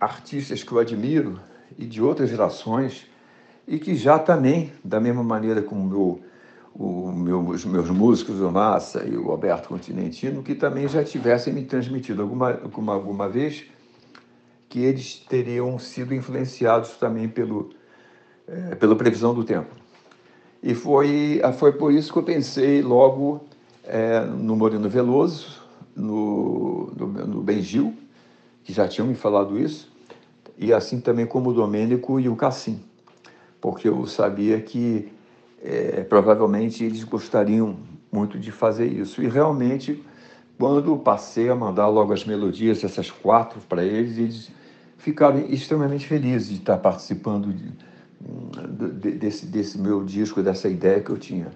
[0.00, 1.40] artistas que eu admiro
[1.76, 3.06] e de outras gerações
[3.66, 6.20] e que já também, da mesma maneira como meu,
[6.74, 11.52] o meu, os meus músicos, o Massa e o Alberto Continentino, que também já tivessem
[11.52, 13.64] me transmitido alguma, alguma, alguma vez
[14.68, 17.70] que eles teriam sido influenciados também pelo,
[18.46, 19.74] é, pela previsão do tempo.
[20.62, 23.40] E foi, ah, foi por isso que eu pensei logo
[23.84, 25.62] é, no Moreno Veloso,
[25.94, 27.94] no, no, no Benjil,
[28.64, 29.90] que já tinham me falado isso,
[30.58, 32.80] e assim também como o Domênico e o Cassim,
[33.60, 35.12] porque eu sabia que
[35.62, 37.76] é, provavelmente eles gostariam
[38.10, 39.22] muito de fazer isso.
[39.22, 40.02] E realmente,
[40.58, 44.50] quando passei a mandar logo as melodias, essas quatro para eles, eles
[44.96, 47.72] ficaram extremamente felizes de estar participando de,
[48.20, 51.48] desse, desse meu disco, dessa ideia que eu tinha.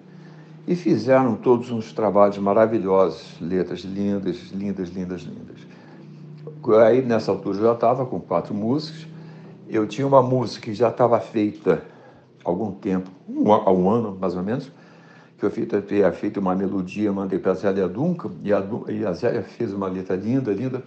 [0.65, 5.59] E fizeram todos uns trabalhos maravilhosos, letras lindas, lindas, lindas, lindas.
[6.81, 9.05] Aí, nessa altura, eu já estava com quatro músicos.
[9.67, 11.83] Eu tinha uma música que já estava feita
[12.45, 14.71] há algum tempo, um, há um ano mais ou menos,
[15.37, 19.13] que eu tinha feito uma melodia, mandei para a Zélia Duncan, e a, e a
[19.13, 20.83] Zélia fez uma letra linda, linda,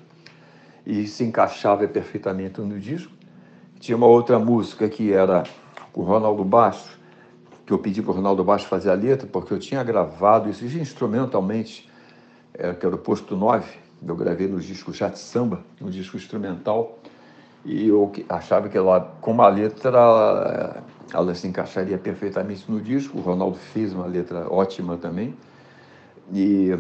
[0.87, 3.13] e se encaixava perfeitamente no disco.
[3.79, 5.45] Tinha uma outra música que era
[5.97, 6.93] o Ronaldo Bastos,
[7.65, 10.65] que eu pedi para o Ronaldo Bastos fazer a letra, porque eu tinha gravado isso
[10.65, 11.91] instrumentalmente,
[12.55, 13.67] é, que era o Posto 9,
[14.07, 16.99] eu gravei no disco Chat Samba, um disco instrumental,
[17.65, 23.19] e eu achava que ela, com uma letra, ela, ela se encaixaria perfeitamente no disco.
[23.19, 25.35] O Ronaldo fez uma letra ótima também.
[26.33, 26.79] E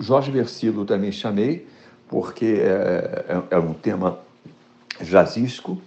[0.00, 1.68] Jorge Versilo também chamei,
[2.08, 4.18] porque é, é, é um tema
[5.02, 5.78] jazzístico,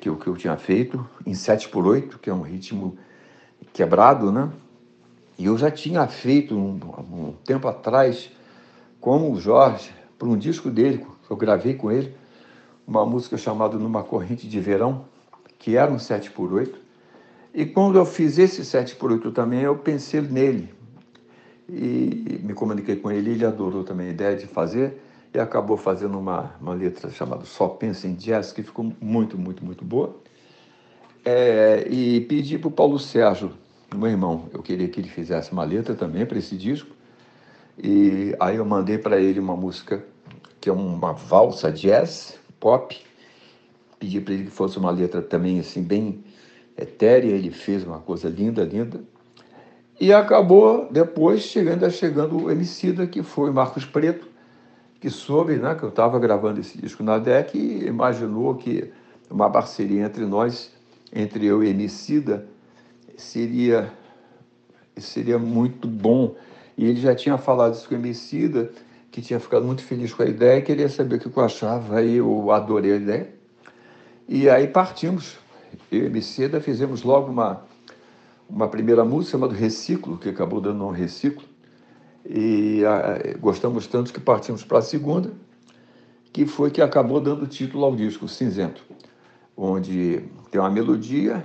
[0.00, 2.96] que eu, que eu tinha feito, em 7 por 8 que é um ritmo
[3.72, 4.50] quebrado, né?
[5.38, 6.78] E eu já tinha feito um,
[7.10, 8.30] um tempo atrás,
[9.00, 12.14] com o Jorge, para um disco dele, que eu gravei com ele,
[12.86, 15.04] uma música chamada Numa Corrente de Verão,
[15.58, 16.78] que era um 7 por 8
[17.54, 20.72] E quando eu fiz esse 7 por 8 também, eu pensei nele.
[21.68, 25.00] E me comuniquei com ele, ele adorou também a ideia de fazer
[25.34, 29.64] e acabou fazendo uma, uma letra chamada Só Pensa em Jazz, que ficou muito, muito,
[29.64, 30.16] muito boa.
[31.24, 33.52] É, e pedi para o Paulo Sérgio,
[33.94, 36.90] meu irmão, eu queria que ele fizesse uma letra também para esse disco.
[37.82, 40.04] E aí eu mandei para ele uma música
[40.60, 42.98] que é uma valsa jazz, pop.
[43.98, 46.22] Pedi para ele que fosse uma letra também assim bem
[46.76, 49.00] etérea, ele fez uma coisa linda, linda.
[50.00, 54.26] E acabou depois chegando, chegando o Emicida, que foi Marcos Preto,
[55.02, 58.88] que soube né, que eu estava gravando esse disco na DEC e imaginou que
[59.28, 60.70] uma parceria entre nós,
[61.12, 62.46] entre eu e Emicida,
[63.16, 63.92] seria,
[64.96, 66.36] seria muito bom.
[66.78, 68.70] E ele já tinha falado isso com o Emicida,
[69.10, 71.96] que tinha ficado muito feliz com a ideia e queria saber o que eu achava,
[71.96, 73.34] aí eu adorei a ideia.
[74.28, 75.36] E aí partimos.
[75.90, 77.64] Eu e Emicida fizemos logo uma,
[78.48, 81.42] uma primeira música chamada Reciclo, que acabou dando um Reciclo,
[82.24, 85.32] e a, ah, gostamos tanto que partimos para a segunda,
[86.32, 88.82] que foi que acabou dando título ao disco, Cinzento,
[89.56, 91.44] onde tem uma melodia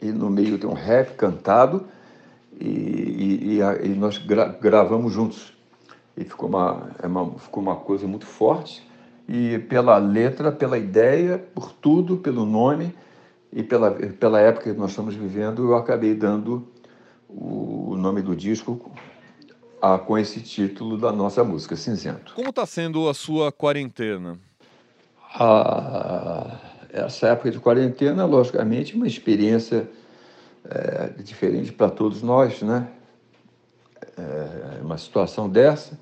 [0.00, 1.86] e no meio tem um rap cantado
[2.60, 5.56] e, e, e, e nós gra gravamos juntos.
[6.16, 8.86] E ficou uma, é uma, ficou uma coisa muito forte.
[9.28, 12.94] E pela letra, pela ideia, por tudo, pelo nome
[13.52, 16.66] e pela, pela época que nós estamos vivendo, eu acabei dando
[17.28, 18.90] o nome do disco
[19.80, 22.34] ah, com esse título da nossa música, Cinzento.
[22.34, 24.38] Como está sendo a sua quarentena?
[25.34, 26.58] Ah,
[26.90, 29.88] essa época de quarentena, logicamente, uma experiência
[30.64, 32.88] é, diferente para todos nós, né?
[34.16, 35.98] É uma situação dessa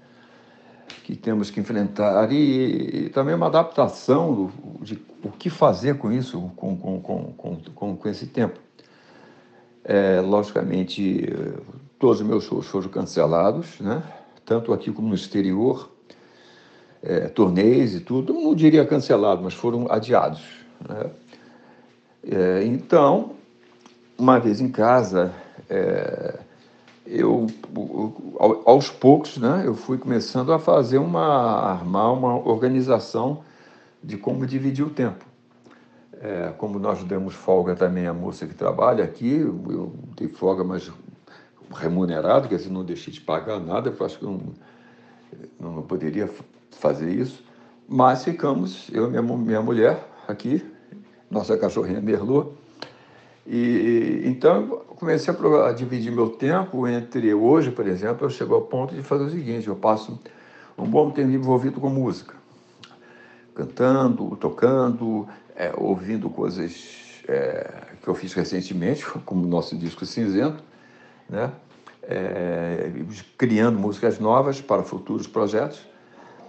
[1.04, 6.10] que temos que enfrentar e, e também uma adaptação do, de o que fazer com
[6.10, 8.58] isso, com, com, com, com, com esse tempo.
[9.84, 11.32] É, logicamente,
[11.98, 14.02] todos os meus shows foram cancelados, né?
[14.44, 15.90] tanto aqui como no exterior,
[17.02, 20.42] é, turnês e tudo, não diria cancelado, mas foram adiados.
[20.88, 21.10] Né?
[22.28, 23.32] É, então,
[24.18, 25.32] uma vez em casa,
[25.68, 26.38] é,
[27.06, 27.46] eu,
[28.64, 33.44] aos poucos, né, eu fui começando a fazer uma, armar uma organização
[34.02, 35.24] de como dividir o tempo.
[36.20, 40.90] É, como nós demos folga também à moça que trabalha aqui, eu dei folga, mas
[41.72, 44.40] remunerado, quer dizer, não deixei de pagar nada, eu acho que não,
[45.58, 46.30] não poderia
[46.70, 47.44] fazer isso.
[47.88, 50.64] Mas ficamos, eu e minha, minha mulher aqui,
[51.30, 52.52] nossa cachorrinha Merlot,
[53.46, 58.62] e então comecei a, a, dividir meu tempo entre hoje, por exemplo, eu chego ao
[58.62, 60.18] ponto de fazer o seguinte: eu passo
[60.76, 62.34] um bom tempo envolvido com música,
[63.54, 70.62] cantando, tocando, é, ouvindo coisas é, que eu fiz recentemente, como o nosso disco Cinzento,
[71.28, 71.52] né?
[72.02, 72.90] É,
[73.36, 75.80] criando músicas novas para futuros projetos.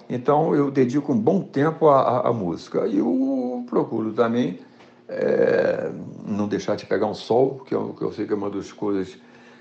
[0.10, 4.60] Então eu dedico um bom tempo à, à música e eu procuro também
[5.08, 5.90] é,
[6.26, 8.72] não deixar de pegar um sol, que eu, que eu sei que é uma das
[8.72, 9.18] coisas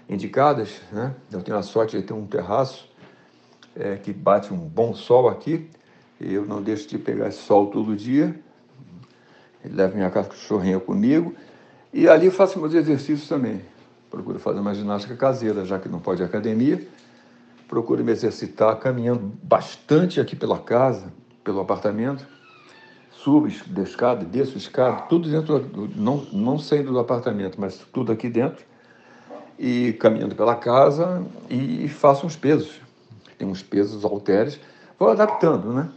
[0.09, 0.81] indicadas.
[0.93, 1.15] Né?
[1.33, 2.89] Eu tenho a sorte de ter um terraço
[3.75, 5.69] é, que bate um bom sol aqui,
[6.21, 8.39] e eu não deixo de pegar esse sol todo dia.
[9.65, 11.35] Levo minha cachorrinha comigo,
[11.93, 13.61] e ali faço meus exercícios também.
[14.11, 16.87] Procuro fazer uma ginástica caseira, já que não pode academia.
[17.69, 22.27] Procuro me exercitar caminhando bastante aqui pela casa, pelo apartamento
[23.27, 28.13] subo da escada, desço escada, tudo dentro, do, não, não saindo do apartamento, mas tudo
[28.13, 28.65] aqui dentro,
[29.59, 32.81] e caminhando pela casa e faço uns pesos.
[33.37, 34.61] Tem uns pesos halteres,
[34.97, 35.91] vou adaptando, né?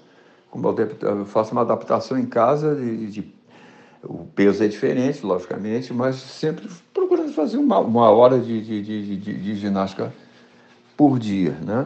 [0.49, 3.35] Como eu faço uma adaptação em casa, de, de,
[4.03, 9.33] o peso é diferente, logicamente, mas sempre procurando fazer uma, uma hora de, de, de,
[9.33, 10.13] de ginástica
[10.95, 11.85] por dia, né?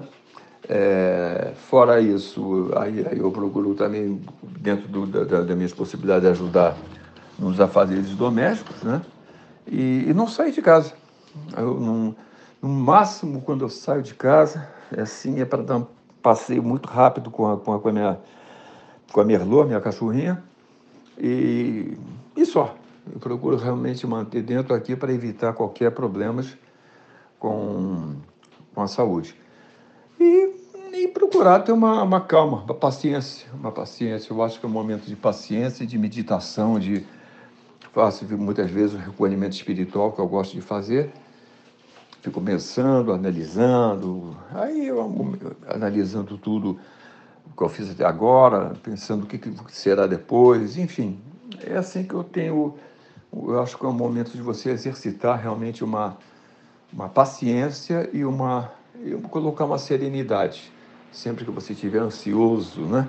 [0.70, 6.78] É, fora isso, aí, aí, eu procuro também, dentro do, da, das minhas possibilidades, ajudar
[7.38, 9.02] nos afazeres domésticos, né?
[9.68, 10.94] E, e não sair de casa.
[11.58, 11.80] Eu,
[12.62, 15.88] no máximo, quando eu saio de casa, é assim, é para dar um
[16.22, 18.20] passeio muito rápido com a, com a, com a minha,
[19.12, 20.42] com a Merlot, minha cachorrinha,
[21.18, 21.98] e,
[22.36, 22.76] e só.
[23.12, 26.58] Eu procuro realmente manter dentro aqui para evitar qualquer problemas
[27.38, 28.16] com,
[28.74, 29.36] com a saúde.
[30.20, 30.52] E,
[30.94, 34.32] e procurar ter uma, uma calma, uma paciência, uma paciência.
[34.32, 37.06] Eu acho que é um momento de paciência, de meditação, de
[37.94, 41.12] faço muitas vezes o recolhimento espiritual que eu gosto de fazer.
[42.22, 45.28] Fico pensando, analisando, aí eu
[45.68, 46.80] analisando tudo
[47.54, 51.20] o que eu fiz até agora, pensando o que, que será depois, enfim.
[51.62, 52.76] É assim que eu tenho,
[53.32, 56.18] eu acho que é um momento de você exercitar realmente uma,
[56.92, 58.72] uma paciência e uma
[59.06, 60.72] eu colocar uma serenidade
[61.12, 63.08] sempre que você estiver ansioso, né?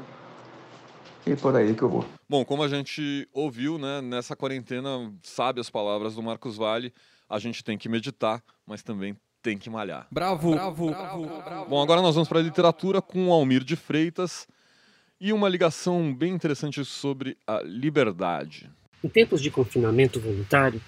[1.26, 2.04] E por aí que eu vou.
[2.28, 6.92] Bom, como a gente ouviu, né, nessa quarentena, sabe as palavras do Marcos Vale,
[7.28, 10.08] a gente tem que meditar, mas também tem que malhar.
[10.10, 11.42] Bravo, bravo, bravo.
[11.44, 11.70] bravo.
[11.70, 14.48] Bom, agora nós vamos para a literatura com Almir de Freitas
[15.20, 18.68] e uma ligação bem interessante sobre a liberdade.
[19.04, 20.80] Em tempos de confinamento voluntário,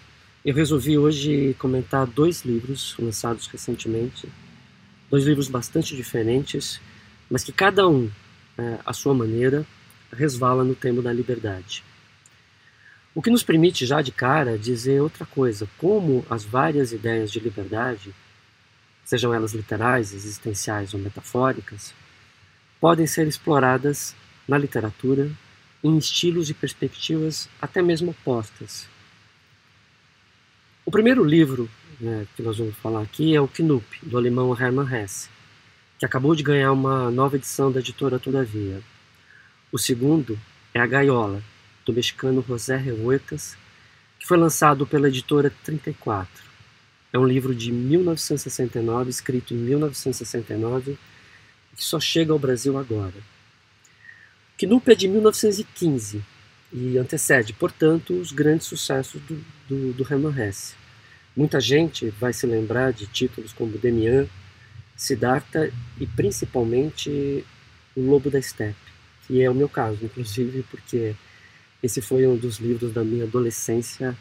[0.44, 4.26] eu resolvi hoje comentar dois livros lançados recentemente
[5.10, 6.80] dois livros bastante diferentes,
[7.30, 8.10] mas que cada um,
[8.58, 9.64] é, à sua maneira,
[10.12, 11.84] resvala no tema da liberdade.
[13.14, 17.40] O que nos permite já de cara dizer outra coisa, como as várias ideias de
[17.40, 18.14] liberdade,
[19.06, 21.94] sejam elas literais, existenciais ou metafóricas,
[22.80, 24.14] podem ser exploradas
[24.46, 25.30] na literatura
[25.82, 28.88] em estilos e perspectivas até mesmo opostas.
[30.84, 34.92] O primeiro livro né, que nós vamos falar aqui é o Knup, do alemão Hermann
[34.92, 35.28] Hesse,
[35.98, 38.82] que acabou de ganhar uma nova edição da editora Todavia.
[39.70, 40.38] O segundo
[40.74, 41.42] é A Gaiola,
[41.84, 43.56] do mexicano José Revueltas,
[44.18, 46.45] que foi lançado pela editora 34.
[47.12, 50.98] É um livro de 1969, escrito em 1969,
[51.74, 53.14] que só chega ao Brasil agora.
[54.58, 56.22] Knup é de 1915
[56.72, 60.74] e antecede, portanto, os grandes sucessos do, do, do Hermann Hesse
[61.36, 64.26] Muita gente vai se lembrar de títulos como Demian,
[64.96, 65.70] Siddhartha
[66.00, 67.44] e principalmente
[67.94, 68.74] O Lobo da Steppe,
[69.26, 71.14] que é o meu caso, inclusive, porque
[71.82, 74.16] esse foi um dos livros da minha adolescência,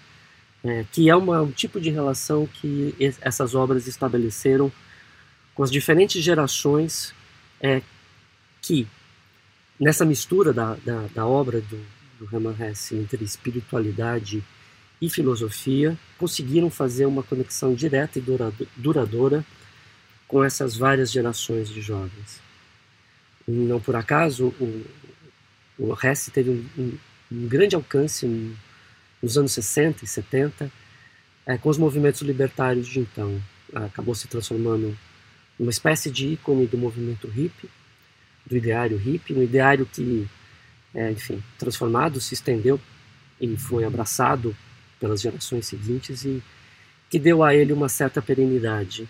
[0.65, 4.71] é, que é uma, um tipo de relação que essas obras estabeleceram
[5.53, 7.13] com as diferentes gerações
[7.61, 7.83] é,
[8.61, 8.87] que,
[9.79, 11.79] nessa mistura da, da, da obra do,
[12.19, 14.43] do Hermann Hesse entre espiritualidade
[14.99, 18.23] e filosofia, conseguiram fazer uma conexão direta e
[18.75, 19.45] duradoura
[20.27, 22.41] com essas várias gerações de jovens.
[23.47, 24.83] Não por acaso, o,
[25.77, 26.97] o Hesse teve um, um,
[27.31, 28.25] um grande alcance
[29.25, 30.71] nos anos 60 e 70
[31.45, 33.41] é, com os movimentos libertários de então.
[33.73, 34.97] Acabou se transformando
[35.57, 37.69] numa espécie de ícone do movimento hippie,
[38.45, 40.27] do ideário hippie, um ideário que,
[40.93, 42.79] é, enfim, transformado, se estendeu
[43.41, 44.55] e foi abraçado
[44.99, 46.43] pelas gerações seguintes e
[47.09, 49.07] que deu a ele uma certa perenidade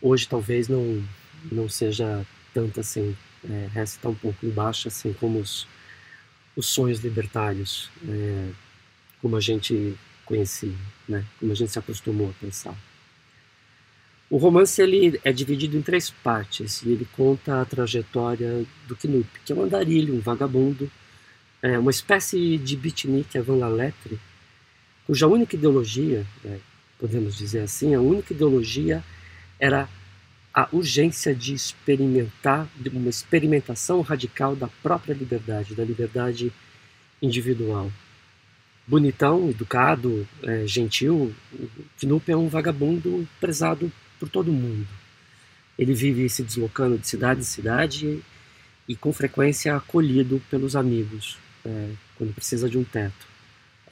[0.00, 1.04] hoje talvez não
[1.50, 3.16] não seja tanto assim,
[3.48, 5.68] é, resta um pouco embaixo, assim como os,
[6.56, 8.50] os sonhos libertários, é,
[9.20, 10.74] como a gente conhecia,
[11.08, 11.24] né?
[11.40, 12.76] como a gente se acostumou a pensar.
[14.30, 19.26] O romance ele é dividido em três partes e ele conta a trajetória do Knup,
[19.42, 20.90] que é um andarilho, um vagabundo,
[21.62, 24.18] é, uma espécie de beatnik avant la lettre,
[25.06, 26.58] cuja única ideologia, é,
[26.98, 29.02] podemos dizer assim, a única ideologia
[29.58, 29.88] era
[30.52, 36.52] a urgência de experimentar, de uma experimentação radical da própria liberdade, da liberdade
[37.22, 37.90] individual.
[38.88, 41.34] Bonitão, educado, é, gentil,
[42.00, 44.88] Knup é um vagabundo prezado por todo mundo.
[45.78, 48.24] Ele vive se deslocando de cidade em cidade
[48.88, 51.36] e, com frequência, acolhido pelos amigos
[51.66, 53.26] é, quando precisa de um teto.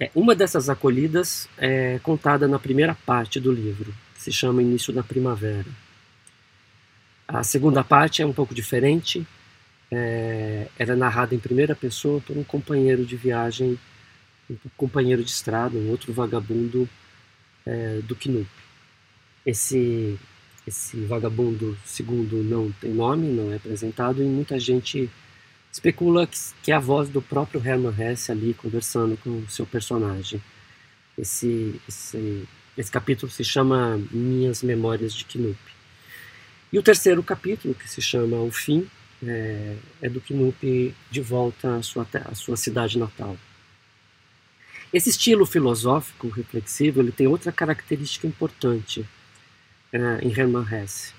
[0.01, 4.95] É, uma dessas acolhidas é contada na primeira parte do livro, que se chama Início
[4.95, 5.67] da Primavera.
[7.29, 9.27] A segunda parte é um pouco diferente.
[9.91, 13.79] É, era narrada em primeira pessoa por um companheiro de viagem,
[14.51, 16.89] um companheiro de estrada, um outro vagabundo
[17.65, 18.49] é, do Knup.
[19.45, 20.19] Esse,
[20.67, 25.11] esse vagabundo segundo não tem nome, não é apresentado, e muita gente
[25.73, 29.67] especula que, que é a voz do próprio Hermann Hesse ali conversando com o seu
[29.67, 30.41] personagem.
[31.19, 35.59] Esse, esse, esse capítulo se chama Minhas Memórias de Knup.
[36.73, 38.89] E o terceiro capítulo, que se chama O Fim,
[39.25, 43.37] é, é do Knup de volta à sua, à sua cidade natal.
[44.93, 49.05] Esse estilo filosófico reflexivo ele tem outra característica importante
[49.93, 51.13] é, em Hermann Hesse.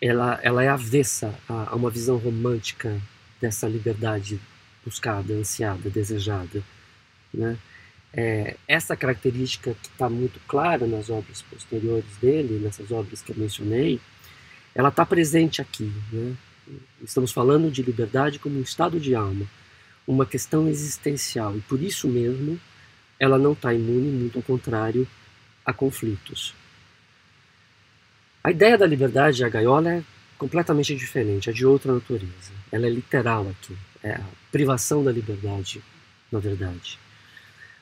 [0.00, 3.00] Ela, ela é avessa a, a uma visão romântica
[3.40, 4.38] dessa liberdade
[4.84, 6.62] buscada, ansiada, desejada.
[7.32, 7.56] Né?
[8.12, 13.36] É, essa característica que está muito clara nas obras posteriores dele, nessas obras que eu
[13.36, 14.00] mencionei,
[14.74, 15.90] ela está presente aqui.
[16.12, 16.36] Né?
[17.02, 19.46] Estamos falando de liberdade como um estado de alma,
[20.06, 22.60] uma questão existencial, e por isso mesmo
[23.18, 25.06] ela não está imune, muito ao contrário,
[25.64, 26.54] a conflitos.
[28.42, 30.02] A ideia da liberdade, a gaiola, é
[30.38, 32.52] completamente diferente, é de outra natureza.
[32.70, 35.82] Ela é literal aqui, é a privação da liberdade,
[36.30, 36.98] na verdade.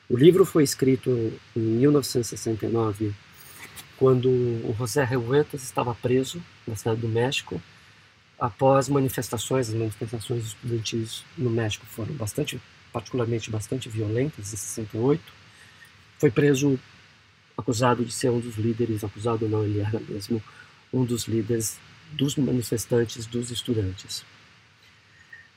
[0.09, 3.13] O livro foi escrito em 1969
[3.97, 7.61] quando o José Revueltas estava preso na cidade do México,
[8.39, 12.59] após manifestações, as manifestações estudantis no México foram bastante,
[12.95, 15.21] particularmente bastante violentas, em 68,
[16.17, 16.79] foi preso
[17.57, 20.41] acusado de ser um dos líderes, acusado não, ele era mesmo
[20.93, 21.77] um dos líderes
[22.13, 24.23] dos manifestantes, dos estudantes.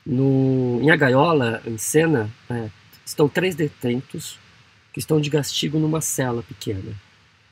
[0.05, 2.69] No, em A Gaiola, em cena, é,
[3.05, 4.37] estão três detentos
[4.91, 6.93] que estão de castigo numa cela pequena.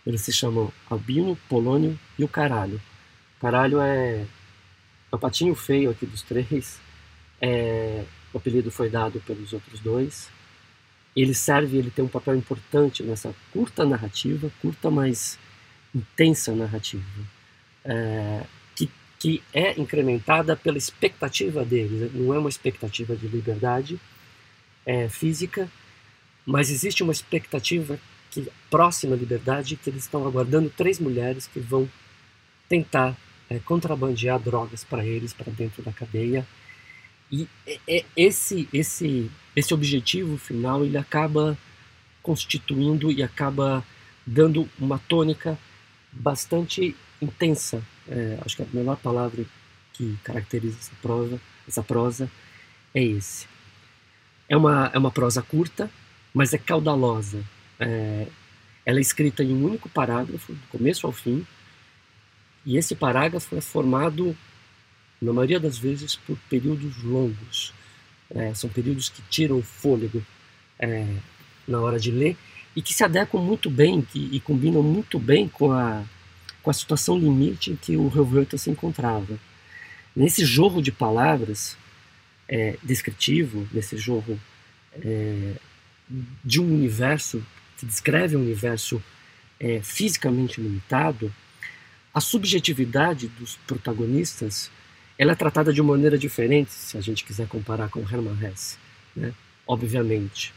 [0.05, 2.81] Eles se chamam Albino, Polônio e o Caralho.
[3.39, 4.25] Caralho é,
[5.09, 6.77] é o patinho feio aqui dos três.
[7.39, 8.03] É,
[8.37, 10.29] o apelido foi dado pelos outros dois.
[11.15, 15.39] Ele serve, ele tem um papel importante nessa curta narrativa, curta mas
[15.93, 17.03] intensa narrativa,
[17.83, 18.43] é,
[18.75, 22.13] que, que é incrementada pela expectativa deles.
[22.13, 23.99] Não é uma expectativa de liberdade
[24.85, 25.67] é, física,
[26.45, 31.59] mas existe uma expectativa que próxima à liberdade, que eles estão aguardando três mulheres que
[31.59, 31.89] vão
[32.69, 33.17] tentar
[33.49, 36.45] é, contrabandear drogas para eles para dentro da cadeia.
[37.31, 41.57] E é, é, esse esse esse objetivo final ele acaba
[42.21, 43.83] constituindo e acaba
[44.25, 45.57] dando uma tônica
[46.11, 47.83] bastante intensa.
[48.07, 49.45] É, acho que a melhor palavra
[49.93, 52.29] que caracteriza essa prosa, essa prosa
[52.93, 53.47] é esse.
[54.47, 55.89] É uma, é uma prosa curta,
[56.33, 57.43] mas é caudalosa.
[57.79, 58.27] É,
[58.85, 61.45] Ela é escrita em um único parágrafo, do começo ao fim,
[62.65, 64.35] e esse parágrafo é formado,
[65.21, 67.73] na maioria das vezes, por períodos longos.
[68.29, 70.23] É, são períodos que tiram o fôlego
[70.79, 71.05] é,
[71.67, 72.37] na hora de ler
[72.75, 76.03] e que se adequam muito bem que, e combinam muito bem com a,
[76.61, 79.39] com a situação limite em que o Helvetia se encontrava.
[80.15, 81.77] Nesse jogo de palavras
[82.47, 84.39] é, descritivo, nesse jogo
[84.93, 85.53] é,
[86.43, 87.43] de um universo
[87.77, 89.01] que descreve um universo
[89.59, 91.33] é, fisicamente limitado,
[92.13, 94.71] a subjetividade dos protagonistas
[95.17, 98.77] ela é tratada de uma maneira diferente, se a gente quiser comparar com Hermann Hesse,
[99.15, 99.33] né?
[99.65, 100.53] obviamente.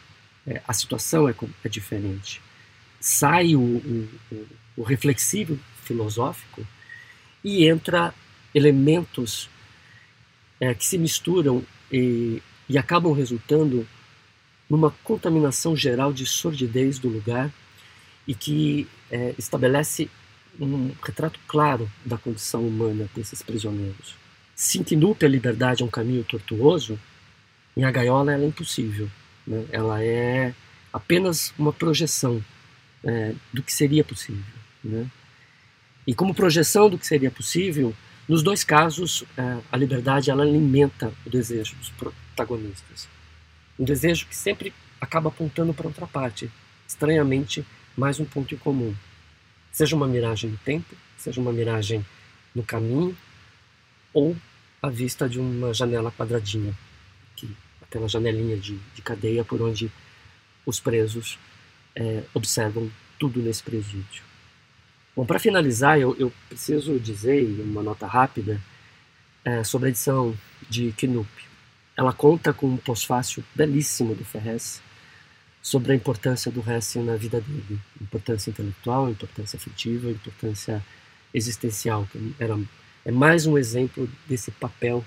[0.47, 1.35] É, a situação é,
[1.65, 2.41] é diferente.
[3.01, 4.09] Sai o, o,
[4.79, 6.67] o, reflexivo filosófico
[7.43, 8.15] e entra
[8.55, 9.49] elementos
[10.59, 13.87] é, que se misturam e, e acabam resultando
[14.69, 17.53] numa contaminação geral de sordidez do lugar
[18.27, 20.09] e que é, estabelece
[20.59, 24.20] um retrato claro da condição humana desses prisioneiros.
[24.61, 27.01] Se Tinupe a liberdade é um caminho tortuoso,
[27.75, 29.11] em A Gaiola ela é impossível.
[29.47, 29.65] Né?
[29.73, 30.55] Ela é
[30.93, 32.45] apenas uma projeção
[33.03, 34.45] é, do que seria possível.
[34.85, 35.11] Né?
[36.07, 37.95] E como projeção do que seria possível,
[38.29, 43.09] nos dois casos, é, a liberdade ela alimenta o desejo dos protagonistas.
[43.79, 46.51] Um desejo que sempre acaba apontando para outra parte,
[46.87, 47.65] estranhamente,
[47.97, 48.95] mais um ponto em comum.
[49.73, 52.05] Seja uma miragem no tempo, seja uma miragem
[52.55, 53.17] no caminho,
[54.13, 54.37] ou
[54.83, 56.75] a vista de uma janela quadradinha,
[57.37, 57.49] que,
[57.83, 59.91] aquela janelinha de, de cadeia por onde
[60.65, 61.39] os presos
[61.95, 64.23] é, observam tudo nesse presídio.
[65.15, 68.61] Bom, para finalizar, eu, eu, preciso dizer uma nota rápida
[69.45, 70.37] é, sobre a edição
[70.69, 71.29] de Knup.
[71.97, 74.81] Ela conta com um pós-fácil belíssimo do Ferrez
[75.61, 80.83] sobre a importância do Hesse na vida dele, importância intelectual, importância afetiva, importância
[81.35, 82.09] existencial.
[82.11, 82.59] Que era
[83.05, 85.05] é mais um exemplo desse papel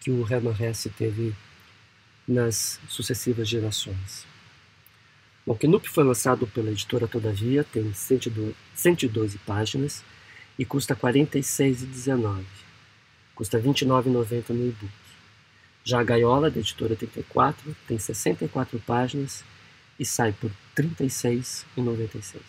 [0.00, 1.34] que o Hermann Hesse teve
[2.26, 4.26] nas sucessivas gerações.
[5.46, 10.02] O Knup foi lançado pela editora Todavia, tem 112, 112 páginas
[10.58, 12.44] e custa R$ 46,19.
[13.34, 14.92] Custa R$ 29,90 no e-book.
[15.84, 19.44] Já a Gaiola, da editora 34, tem 64 páginas
[19.98, 22.40] e sai por R$ 36,96.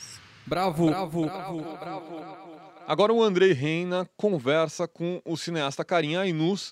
[0.45, 2.64] Bravo, bravo, bravo, bravo.
[2.88, 6.72] Agora o Andrei Reina conversa com o cineasta Karim Ainus,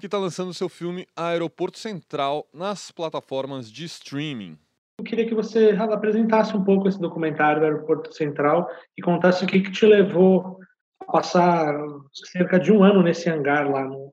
[0.00, 4.58] que está lançando seu filme Aeroporto Central nas plataformas de streaming.
[4.98, 9.46] Eu queria que você apresentasse um pouco esse documentário do Aeroporto Central e contasse o
[9.46, 10.58] que, que te levou
[11.00, 11.72] a passar
[12.12, 14.12] cerca de um ano nesse hangar lá, no,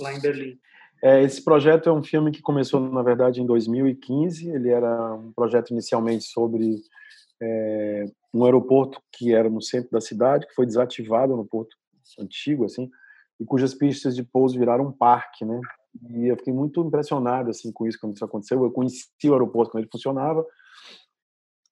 [0.00, 0.58] lá em Berlim.
[1.00, 4.50] É, esse projeto é um filme que começou, na verdade, em 2015.
[4.50, 6.82] Ele era um projeto inicialmente sobre
[7.40, 11.76] é, um aeroporto que era no centro da cidade, que foi desativado no porto
[12.18, 12.90] antigo, assim,
[13.40, 15.60] e cujas pistas de pouso viraram um parque, né?
[16.10, 18.62] E eu fiquei muito impressionado assim com isso quando isso aconteceu.
[18.62, 20.44] Eu conheci o aeroporto quando ele funcionava.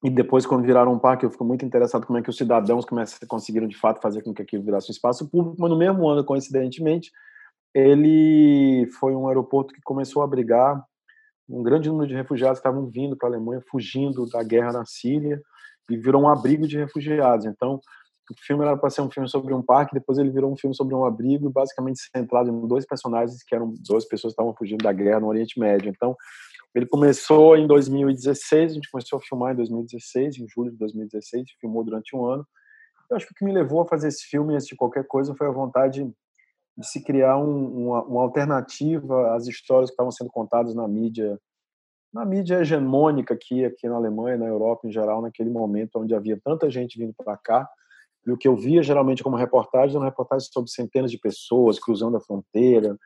[0.04, 2.84] E depois, quando viraram um parque, eu fico muito interessado como é que os cidadãos
[3.26, 5.56] conseguiram, de fato, fazer com que aquilo virasse um espaço público.
[5.58, 7.10] Mas no mesmo ano, coincidentemente,
[7.74, 10.84] ele foi um aeroporto que começou a abrigar
[11.48, 14.84] um grande número de refugiados que estavam vindo para a Alemanha, fugindo da guerra na
[14.84, 15.40] Síria,
[15.90, 17.46] e virou um abrigo de refugiados.
[17.46, 17.80] Então,
[18.30, 20.74] o filme era para ser um filme sobre um parque, depois ele virou um filme
[20.74, 24.82] sobre um abrigo, basicamente centrado em dois personagens que eram duas pessoas que estavam fugindo
[24.82, 25.90] da guerra no Oriente Médio.
[25.90, 26.16] Então,
[26.74, 31.44] ele começou em 2016, a gente começou a filmar em 2016, em julho de 2016,
[31.60, 32.46] filmou durante um ano.
[33.08, 35.34] Eu acho que o que me levou a fazer esse filme, antes de qualquer coisa,
[35.34, 36.04] foi a vontade
[36.76, 41.38] de se criar um, uma, uma, alternativa às histórias que estavam sendo contadas na mídia,
[42.16, 46.40] na mídia hegemônica aqui, aqui na Alemanha, na Europa em geral, naquele momento onde havia
[46.42, 47.68] tanta gente vindo para cá.
[48.26, 52.16] E o que eu via geralmente como reportagem era reportagem sobre centenas de pessoas cruzando
[52.16, 52.96] a fronteira,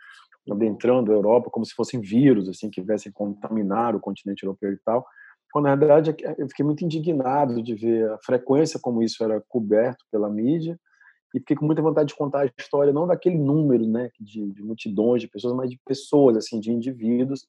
[0.49, 4.79] adentrando a Europa como se fossem vírus, assim, que viessem contaminar o continente europeu e
[4.79, 5.05] tal.
[5.53, 10.05] Quando, na verdade, eu fiquei muito indignado de ver a frequência como isso era coberto
[10.11, 10.79] pela mídia
[11.35, 14.63] e fiquei com muita vontade de contar a história não daquele número, né, de, de
[14.63, 17.47] multidões de pessoas, mas de pessoas, assim, de indivíduos.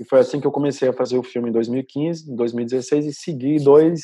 [0.00, 3.14] E foi assim que eu comecei a fazer o filme em 2015, em 2016 e
[3.14, 4.02] segui dois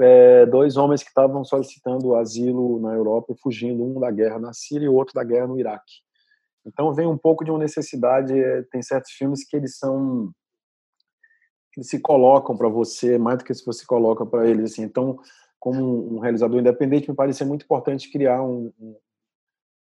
[0.00, 4.86] é, dois homens que estavam solicitando asilo na Europa, fugindo, um da guerra na Síria
[4.86, 6.00] e o outro da guerra no Iraque.
[6.64, 8.32] Então vem um pouco de uma necessidade.
[8.32, 10.32] É, tem certos filmes que eles são
[11.74, 14.72] que se colocam para você mais do que se você coloca para eles.
[14.72, 14.82] Assim.
[14.82, 15.18] Então
[15.62, 18.96] como um realizador independente, me parecia muito importante criar um, um,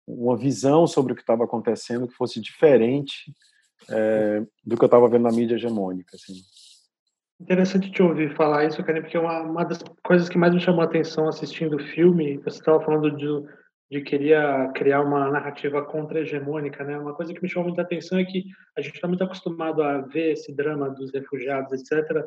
[0.04, 3.32] uma visão sobre o que estava acontecendo que fosse diferente
[3.88, 6.14] é, do que eu estava vendo na mídia hegemônica.
[6.14, 6.34] Assim.
[7.40, 10.82] Interessante te ouvir falar isso, Karen, porque uma, uma das coisas que mais me chamou
[10.82, 13.26] a atenção assistindo o filme, você estava falando de,
[13.90, 14.36] de querer
[14.74, 16.98] criar uma narrativa contra-hegemônica, né?
[16.98, 18.44] Uma coisa que me chamou muita atenção é que
[18.76, 22.24] a gente está muito acostumado a ver esse drama dos refugiados, etc.,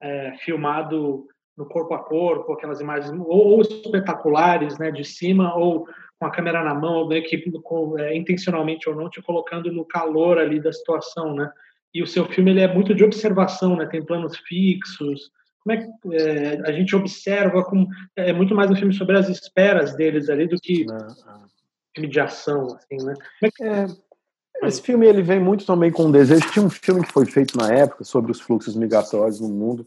[0.00, 1.26] é, filmado
[1.56, 5.86] no corpo a corpo, aquelas imagens ou, ou, espetaculares, né, de cima, ou
[6.22, 9.84] com a câmera na mão, meio que com, é, intencionalmente ou não, te colocando no
[9.84, 11.50] calor ali da situação, né?
[11.92, 13.86] E o seu filme ele é muito de observação, né?
[13.86, 15.32] Tem planos fixos.
[15.58, 17.64] Como é que é, a gente observa?
[17.64, 22.08] Como, é muito mais um filme sobre as esperas deles ali do que um filme
[22.08, 23.14] de ação, assim, né?
[23.60, 26.52] É, esse filme ele vem muito também com um desejo.
[26.52, 29.84] Tinha um filme que foi feito na época sobre os fluxos migratórios no mundo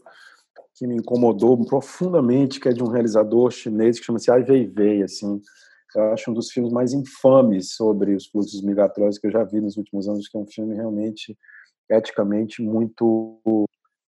[0.74, 5.40] que me incomodou profundamente, que é de um realizador chinês que chama-se Ai Weiwei, assim.
[5.96, 9.62] Eu acho um dos filmes mais infames sobre os fluxos migratórios que eu já vi
[9.62, 11.36] nos últimos anos, que é um filme realmente
[11.90, 13.40] eticamente muito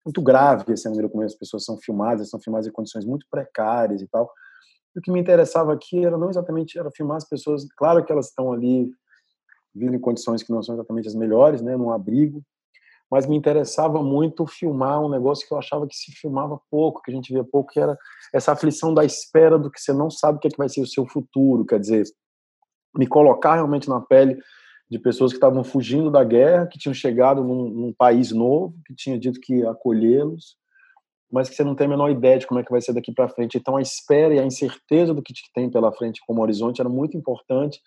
[0.04, 3.26] muito grave, assim, a maneira como as pessoas são filmadas, são filmadas em condições muito
[3.30, 4.30] precárias e tal.
[4.94, 8.12] E o que me interessava aqui era não exatamente era filmar as pessoas, claro que
[8.12, 8.90] elas estão ali
[9.74, 12.42] vivendo em condições que não são exatamente as melhores, né, num abrigo,
[13.10, 17.10] mas me interessava muito filmar um negócio que eu achava que se filmava pouco, que
[17.10, 17.98] a gente via pouco, que era
[18.32, 20.80] essa aflição da espera do que você não sabe o que, é que vai ser
[20.80, 22.04] o seu futuro, quer dizer,
[22.96, 24.38] me colocar realmente na pele
[24.88, 28.94] de pessoas que estavam fugindo da guerra, que tinham chegado num, num país novo, que
[28.94, 30.56] tinha dito que ia acolhê-los,
[31.32, 33.12] mas que você não tem a menor ideia de como é que vai ser daqui
[33.12, 33.56] para frente.
[33.56, 37.16] Então a espera e a incerteza do que tem pela frente como horizonte era muito
[37.16, 37.80] importante,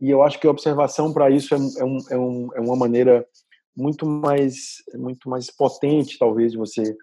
[0.00, 2.76] e eu acho que a observação para isso é, é, um, é, um, é uma
[2.76, 3.26] maneira
[3.78, 6.96] muito mais muito mais potente talvez de você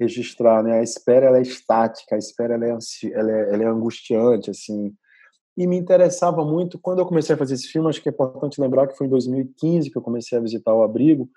[0.00, 0.78] registrar né?
[0.78, 2.78] A espera ela é estática a espera ela é,
[3.12, 4.94] ela é, ela é angustiante assim.
[5.56, 8.60] E me interessava muito quando eu comecei a fazer esse filme acho que é importante
[8.60, 11.28] lembrar que foi em 2015 que eu comecei a visitar o abrigo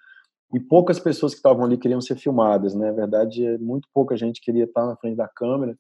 [0.56, 2.88] e poucas pessoas que estavam ali queriam ser filmadas né?
[2.88, 5.78] Na verdade muito pouca gente queria estar na frente da câmera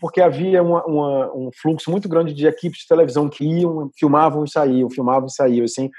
[0.00, 4.44] porque havia uma, uma, um fluxo muito grande de equipes de televisão que iam, filmavam
[4.44, 5.90] e saíam, filmavam e saíam, assim,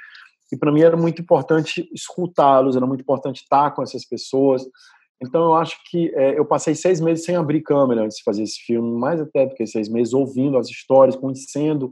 [0.51, 4.63] e para mim era muito importante escutá-los, era muito importante estar com essas pessoas.
[5.23, 8.43] Então eu acho que é, eu passei seis meses sem abrir câmera antes de fazer
[8.43, 11.91] esse filme, mais até do que seis meses, ouvindo as histórias, conhecendo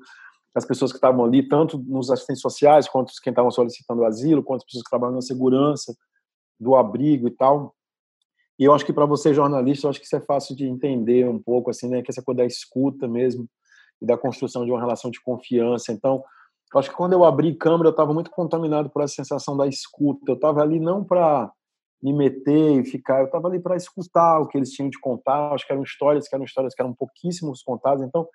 [0.55, 4.61] as pessoas que estavam ali, tanto nos assistentes sociais, quanto quem estavam solicitando asilo, quanto
[4.61, 5.95] as pessoas que trabalham na segurança
[6.59, 7.73] do abrigo e tal.
[8.57, 11.29] E eu acho que para você jornalista, eu acho que isso é fácil de entender
[11.29, 13.47] um pouco, assim, né, que essa coisa da escuta mesmo
[14.01, 15.93] e da construção de uma relação de confiança.
[15.93, 16.23] Então,
[16.73, 19.67] eu acho que quando eu abri câmera, eu estava muito contaminado por essa sensação da
[19.67, 20.31] escuta.
[20.31, 21.51] Eu estava ali não para
[22.01, 25.51] me meter e ficar, eu estava ali para escutar o que eles tinham de contar.
[25.53, 28.05] Acho que eram histórias que eram histórias que eram pouquíssimos contadas.
[28.05, 28.27] Então,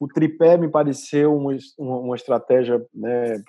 [0.00, 3.42] o tripé me pareceu uma, uma estratégia né,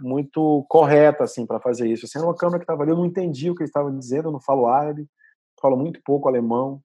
[0.00, 2.06] muito correta assim para fazer isso.
[2.06, 4.28] Assim, era uma câmera que estava ali, eu não entendia o que eles estavam dizendo,
[4.28, 5.06] eu não falo árabe,
[5.60, 6.80] falo muito pouco alemão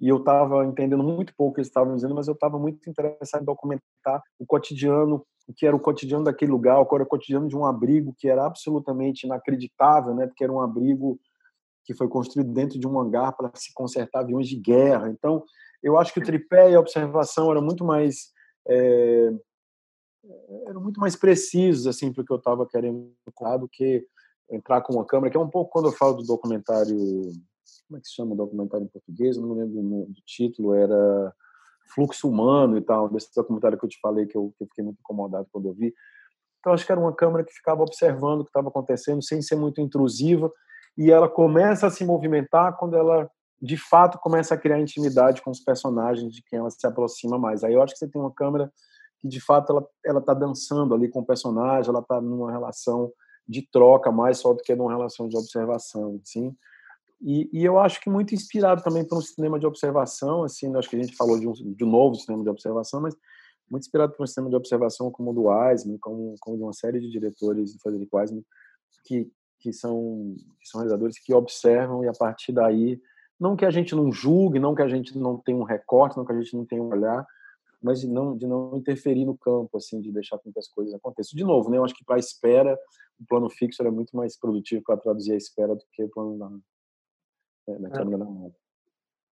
[0.00, 2.88] e eu estava entendendo muito pouco o que eles estavam dizendo, mas eu estava muito
[2.88, 7.04] interessado em documentar o cotidiano o que era o cotidiano daquele lugar, o que era
[7.04, 10.26] o cotidiano de um abrigo que era absolutamente inacreditável, né?
[10.26, 11.20] Porque era um abrigo
[11.84, 15.08] que foi construído dentro de um hangar para se consertar aviões de guerra.
[15.08, 15.44] Então,
[15.82, 18.32] eu acho que o tripé e a observação eram muito mais
[18.66, 19.30] é,
[20.66, 23.12] eram muito mais precisos assim para o que eu estava querendo
[23.60, 24.04] do que
[24.50, 26.96] entrar com uma câmera, que é um pouco quando eu falo do documentário,
[27.86, 29.36] como é que se chama o documentário em português?
[29.36, 31.32] Eu não lembro do título, era
[31.94, 34.84] fluxo humano e tal, desse documentário que eu te falei que eu, que eu fiquei
[34.84, 35.94] muito incomodado quando eu vi.
[36.58, 39.56] Então acho que era uma câmera que ficava observando o que estava acontecendo sem ser
[39.56, 40.50] muito intrusiva
[40.98, 43.30] e ela começa a se movimentar quando ela
[43.62, 47.62] de fato começa a criar intimidade com os personagens de quem ela se aproxima mais.
[47.62, 48.70] Aí eu acho que você tem uma câmera
[49.20, 53.12] que de fato ela ela está dançando ali com o personagem, ela está numa relação
[53.48, 56.54] de troca mais só do que numa relação de observação, sim.
[57.20, 60.88] E, e, eu acho que muito inspirado também por um cinema de observação, assim, acho
[60.88, 63.16] que a gente falou de um, de um novo cinema de observação, mas
[63.70, 66.72] muito inspirado por um cinema de observação como o do Wiseman, como, como de uma
[66.72, 68.44] série de diretores do Frederick Wiseman,
[69.04, 73.00] que, que, são, que são realizadores que observam e a partir daí,
[73.40, 76.24] não que a gente não julgue, não que a gente não tenha um recorte, não
[76.24, 77.26] que a gente não tenha um olhar,
[77.82, 80.94] mas de não, de não interferir no campo, assim, de deixar com que as coisas
[80.94, 81.36] aconteçam.
[81.36, 82.78] De novo, né, eu acho que para a espera,
[83.18, 86.62] o plano fixo é muito mais produtivo para traduzir a espera do que o plano
[87.68, 88.50] é, na.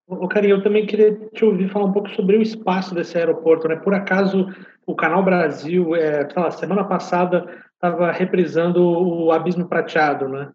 [0.06, 3.66] O Carinho, eu também queria te ouvir falar um pouco sobre o espaço desse aeroporto,
[3.66, 3.76] né?
[3.76, 4.46] Por acaso
[4.86, 10.52] o Canal Brasil, é, lá, semana passada, estava reprisando o Abismo Prateado, né?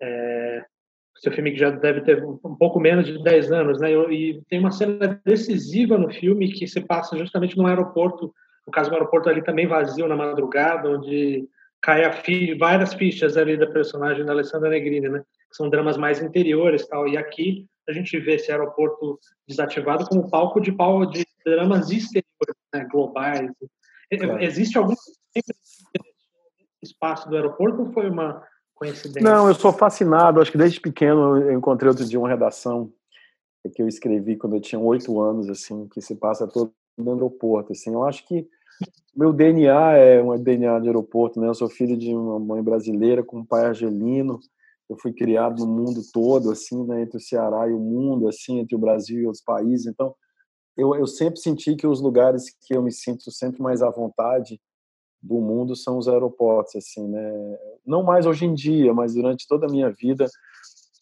[0.00, 0.64] É,
[1.16, 3.92] seu filme que já deve ter um pouco menos de 10 anos, né?
[3.92, 8.32] E tem uma cena decisiva no filme que se passa justamente no aeroporto,
[8.64, 11.48] no caso, um aeroporto ali também vazio na madrugada, onde
[11.82, 15.22] cai a fi várias fichas ali da personagem da Alessandra Negrini, né?
[15.50, 17.08] Que são dramas mais interiores tal.
[17.08, 22.56] E aqui a gente vê esse aeroporto desativado como palco de, palco de dramas exteriores,
[22.74, 23.50] né, globais.
[24.10, 24.42] Claro.
[24.42, 24.94] Existe algum
[26.82, 28.42] espaço do aeroporto ou foi uma
[28.74, 29.22] coincidência?
[29.22, 30.40] Não, eu sou fascinado.
[30.40, 32.92] Acho que desde pequeno eu encontrei outro dia uma redação
[33.74, 37.72] que eu escrevi quando eu tinha oito anos, assim, que se passa todo no aeroporto.
[37.72, 38.48] Assim, eu acho que
[39.14, 41.48] meu DNA é um DNA de aeroporto, né?
[41.48, 44.40] Eu sou filho de uma mãe brasileira com um pai argelino.
[44.88, 47.02] Eu fui criado no mundo todo, assim, né?
[47.02, 49.86] Entre o Ceará e o mundo, assim, entre o Brasil e outros países.
[49.86, 50.14] Então,
[50.76, 54.60] eu, eu sempre senti que os lugares que eu me sinto sempre mais à vontade
[55.20, 57.58] do mundo são os aeroportos, assim, né?
[57.84, 60.26] Não mais hoje em dia, mas durante toda a minha vida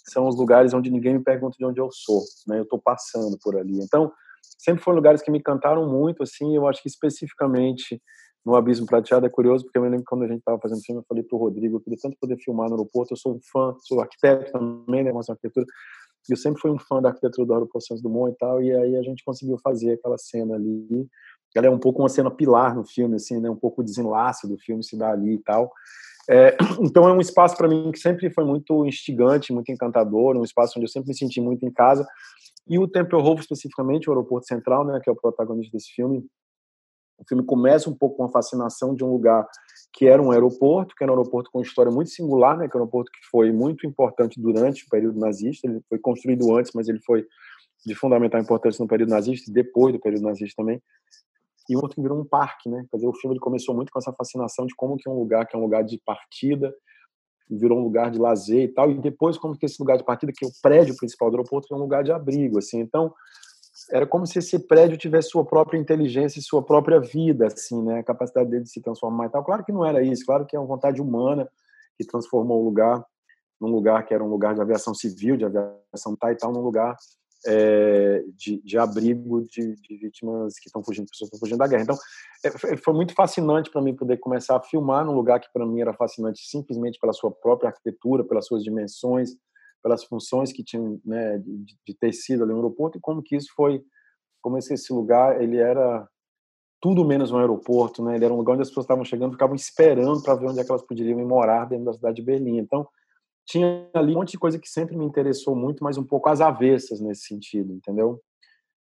[0.08, 2.58] são os lugares onde ninguém me pergunta de onde eu sou, né?
[2.58, 3.78] Eu estou passando por ali.
[3.80, 4.10] Então,
[4.58, 8.00] sempre foram lugares que me encantaram muito, assim, eu acho que especificamente
[8.46, 11.00] no Abismo Prateado é curioso, porque eu me lembro quando a gente estava fazendo filme,
[11.00, 13.40] eu falei para o Rodrigo, eu queria tanto poder filmar no aeroporto, eu sou um
[13.52, 15.66] fã, sou arquiteto também, né, mas arquitetura,
[16.28, 18.72] e eu sempre fui um fã da arquitetura do aeroporto Santos Dumont e tal, e
[18.72, 21.08] aí a gente conseguiu fazer aquela cena ali,
[21.56, 24.46] ela é um pouco uma cena pilar no filme, assim, né, um pouco o desenlace
[24.46, 25.72] do filme se dá ali e tal,
[26.30, 30.44] é, então é um espaço para mim que sempre foi muito instigante, muito encantador, um
[30.44, 32.06] espaço onde eu sempre me senti muito em casa.
[32.68, 36.24] E o Tempelhof especificamente, o aeroporto central, né, que é o protagonista desse filme,
[37.18, 39.46] o filme começa um pouco com a fascinação de um lugar
[39.92, 42.76] que era um aeroporto, que era um aeroporto com uma história muito singular, né, que
[42.76, 45.66] é um aeroporto que foi muito importante durante o período nazista.
[45.66, 47.26] Ele foi construído antes, mas ele foi
[47.84, 50.82] de fundamental importância no período nazista e depois do período nazista também
[51.68, 52.84] e outro que virou um parque, né?
[52.90, 55.18] Quer dizer, o filme ele começou muito com essa fascinação de como que é um
[55.18, 56.72] lugar que é um lugar de partida
[57.48, 60.32] virou um lugar de lazer e tal, e depois como que esse lugar de partida,
[60.36, 62.80] que é o prédio principal do aeroporto, é um lugar de abrigo, assim.
[62.80, 63.14] Então,
[63.90, 68.00] era como se esse prédio tivesse sua própria inteligência e sua própria vida, assim, né?
[68.00, 69.44] A capacidade dele de se transformar e tal.
[69.44, 71.48] Claro que não era isso, claro que é uma vontade humana
[71.96, 73.04] que transformou o lugar
[73.60, 76.60] num lugar que era um lugar de aviação civil, de aviação tal e tal, num
[76.60, 76.96] lugar
[77.46, 81.66] é, de, de, abrigo de, de, vítimas que estão fugindo, pessoas que estão fugindo da
[81.66, 81.82] guerra.
[81.82, 81.96] Então,
[82.44, 85.80] é, foi muito fascinante para mim poder começar a filmar num lugar que para mim
[85.80, 89.30] era fascinante simplesmente pela sua própria arquitetura, pelas suas dimensões,
[89.86, 93.36] pelas funções que tinham né, de, de ter sido ali no aeroporto e como que
[93.36, 93.80] isso foi,
[94.42, 96.04] como esse, esse lugar ele era
[96.80, 98.16] tudo menos um aeroporto, né?
[98.16, 100.64] Ele era um lugar onde as pessoas estavam chegando, ficavam esperando para ver onde é
[100.64, 102.58] que elas poderiam ir morar dentro da cidade de Berlim.
[102.58, 102.86] Então,
[103.46, 106.40] tinha ali um monte de coisa que sempre me interessou muito, mas um pouco às
[106.40, 108.20] avessas nesse sentido, entendeu?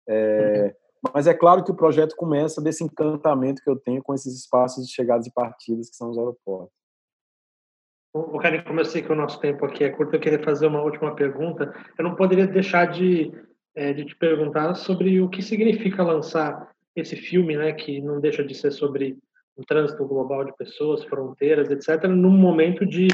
[0.09, 0.67] É,
[1.03, 1.11] uhum.
[1.13, 4.87] Mas é claro que o projeto começa desse encantamento que eu tenho com esses espaços
[4.87, 6.82] de chegadas e partidas que são os aeroportos.
[8.15, 10.67] O Karen, como eu sei que o nosso tempo aqui é curto, eu queria fazer
[10.67, 11.75] uma última pergunta.
[11.97, 13.33] Eu não poderia deixar de,
[13.75, 18.45] é, de te perguntar sobre o que significa lançar esse filme, né, que não deixa
[18.45, 19.17] de ser sobre
[19.57, 23.09] o trânsito global de pessoas, fronteiras, etc., num momento de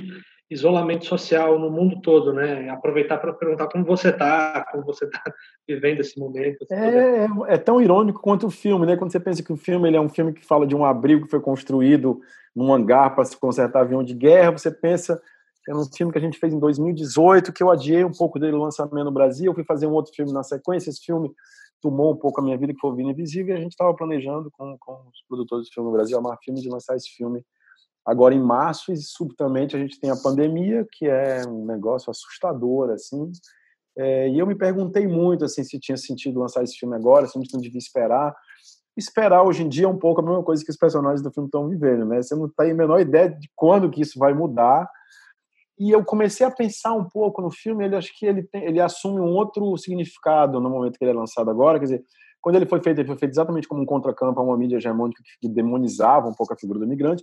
[0.51, 2.69] isolamento social no mundo todo, né?
[2.71, 5.23] Aproveitar para perguntar como você está, como você está
[5.69, 6.67] vivendo esse momento.
[6.71, 8.97] É, é, é, tão irônico quanto o filme, né?
[8.97, 11.25] Quando você pensa que o filme ele é um filme que fala de um abrigo
[11.25, 12.21] que foi construído
[12.57, 15.21] num hangar para se consertar avião de guerra, você pensa
[15.69, 18.57] é um filme que a gente fez em 2018, que eu adiei um pouco dele
[18.57, 21.31] o lançamento no Brasil, eu fui fazer um outro filme na sequência, esse filme
[21.81, 23.95] tomou um pouco a minha vida, que foi o Vina Invisível, e a gente estava
[23.95, 27.11] planejando com, com os produtores do filme no Brasil, a Mar Filme, de lançar esse
[27.11, 27.45] filme
[28.09, 32.89] agora em março e subitamente a gente tem a pandemia, que é um negócio assustador,
[32.89, 33.31] assim.
[33.99, 37.37] É, e eu me perguntei muito, assim, se tinha sentido lançar esse filme agora, se
[37.37, 38.35] a gente não devia esperar.
[38.97, 41.49] Esperar hoje em dia é um pouco a mesma coisa que os personagens do filme
[41.49, 42.23] estão vivendo, né?
[42.23, 44.89] Você não tem a menor ideia de quando que isso vai mudar.
[45.79, 48.81] E eu comecei a pensar um pouco no filme, ele acho que ele, tem, ele
[48.81, 52.05] assume um outro significado no momento que ele é lançado agora, quer dizer,
[52.41, 55.23] quando ele foi feito, ele foi feito exatamente como um contracampo a uma mídia hegemônica
[55.41, 57.23] que demonizava um pouco a figura do imigrante,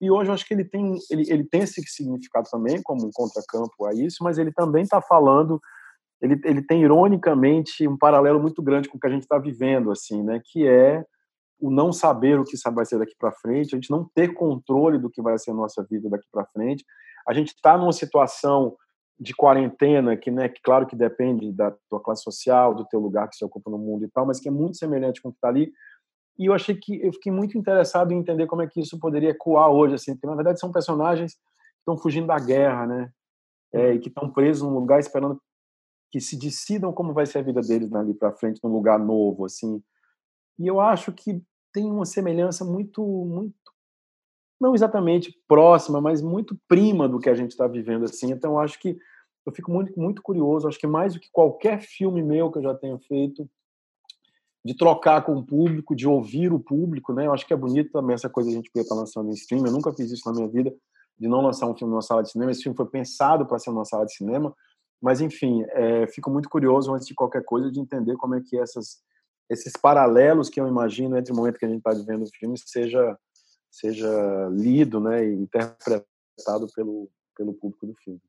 [0.00, 3.10] e hoje eu acho que ele tem, ele, ele tem esse significado também, como um
[3.12, 5.60] contracampo a isso, mas ele também está falando,
[6.20, 9.90] ele, ele tem ironicamente um paralelo muito grande com o que a gente está vivendo,
[9.90, 10.40] assim, né?
[10.44, 11.04] Que é
[11.58, 14.98] o não saber o que vai ser daqui para frente, a gente não ter controle
[14.98, 16.84] do que vai ser a nossa vida daqui para frente.
[17.26, 18.76] A gente está numa situação
[19.18, 23.28] de quarentena que, né, que claro que depende da tua classe social, do teu lugar
[23.28, 25.38] que você ocupa no mundo e tal, mas que é muito semelhante com o que
[25.38, 25.72] está ali,
[26.38, 29.30] e eu achei que eu fiquei muito interessado em entender como é que isso poderia
[29.30, 31.40] ecoar hoje, assim, porque na verdade são personagens que
[31.78, 33.12] estão fugindo da guerra, né?
[33.72, 35.40] É, e que estão presos num lugar esperando
[36.10, 39.44] que se decidam como vai ser a vida deles ali para frente, num lugar novo,
[39.44, 39.82] assim.
[40.58, 43.54] E eu acho que tem uma semelhança muito, muito,
[44.60, 48.30] não exatamente próxima, mas muito prima do que a gente está vivendo, assim.
[48.30, 48.96] Então, eu acho que
[49.44, 50.66] eu fico muito, muito curioso.
[50.66, 53.48] Acho que mais do que qualquer filme meu que eu já tenha feito,
[54.66, 57.28] de trocar com o público, de ouvir o público, né?
[57.28, 59.64] Eu acho que é bonito também essa coisa a gente poder estar lançando em stream.
[59.64, 60.74] Eu nunca fiz isso na minha vida.
[61.16, 62.50] de não lançar um filme numa sala de cinema.
[62.50, 64.52] Esse filme foi pensado para ser numa sala de cinema,
[65.00, 68.58] mas enfim, é, fico muito curioso antes de qualquer coisa de entender como é que
[68.58, 68.98] essas,
[69.48, 72.58] esses paralelos que eu imagino entre o momento que a gente está vivendo o filme
[72.58, 73.16] seja
[73.70, 78.20] seja lido, né, e interpretado pelo pelo público do filme.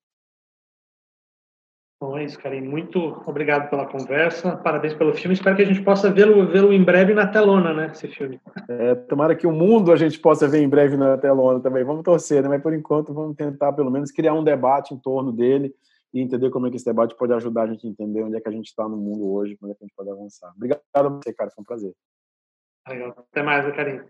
[1.99, 2.61] Bom, é isso, Karim.
[2.61, 4.55] Muito obrigado pela conversa.
[4.57, 5.33] Parabéns pelo filme.
[5.33, 7.89] Espero que a gente possa vê-lo vê em breve na telona, né?
[7.91, 8.39] Esse filme.
[8.69, 11.83] É, tomara que o mundo a gente possa ver em breve na telona também.
[11.83, 12.49] Vamos torcer, né?
[12.49, 15.73] Mas por enquanto vamos tentar pelo menos criar um debate em torno dele
[16.13, 18.41] e entender como é que esse debate pode ajudar a gente a entender onde é
[18.41, 20.53] que a gente está no mundo hoje, onde é que a gente pode avançar.
[20.55, 21.49] Obrigado a você, cara.
[21.49, 21.93] Foi um prazer.
[22.87, 23.15] Legal.
[23.17, 24.01] Até mais, Karim.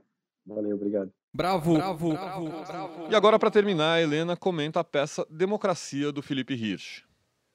[0.45, 1.09] Valeu, obrigado.
[1.33, 1.75] Bravo.
[1.75, 2.09] Bravo.
[2.09, 3.07] bravo, bravo.
[3.09, 7.07] E agora, para terminar, a Helena comenta a peça Democracia do Felipe Hirsch.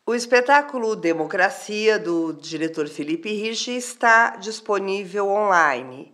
[0.04, 6.12] O espetáculo Democracia, do diretor Felipe Hirsch, está disponível online.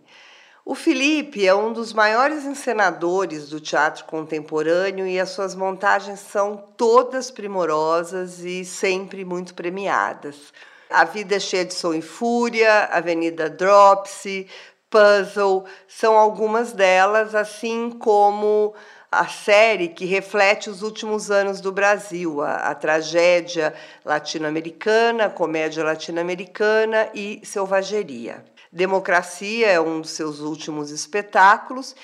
[0.63, 6.55] O Felipe é um dos maiores encenadores do teatro contemporâneo e as suas montagens são
[6.77, 10.53] todas primorosas e sempre muito premiadas.
[10.87, 14.47] A Vida é Cheia de Som e Fúria, Avenida Dropsy,
[14.87, 18.75] Puzzle, são algumas delas, assim como
[19.11, 23.73] a série que reflete os últimos anos do Brasil, a, a tragédia
[24.05, 28.45] latino-americana, comédia latino-americana e selvageria.
[28.71, 31.95] Democracia é um dos seus últimos espetáculos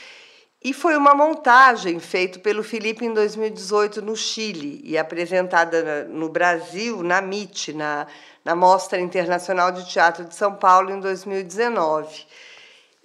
[0.63, 7.03] e foi uma montagem feita pelo Felipe em 2018 no Chile e apresentada no Brasil,
[7.03, 8.07] na MIT, na,
[8.43, 12.25] na Mostra Internacional de Teatro de São Paulo, em 2019.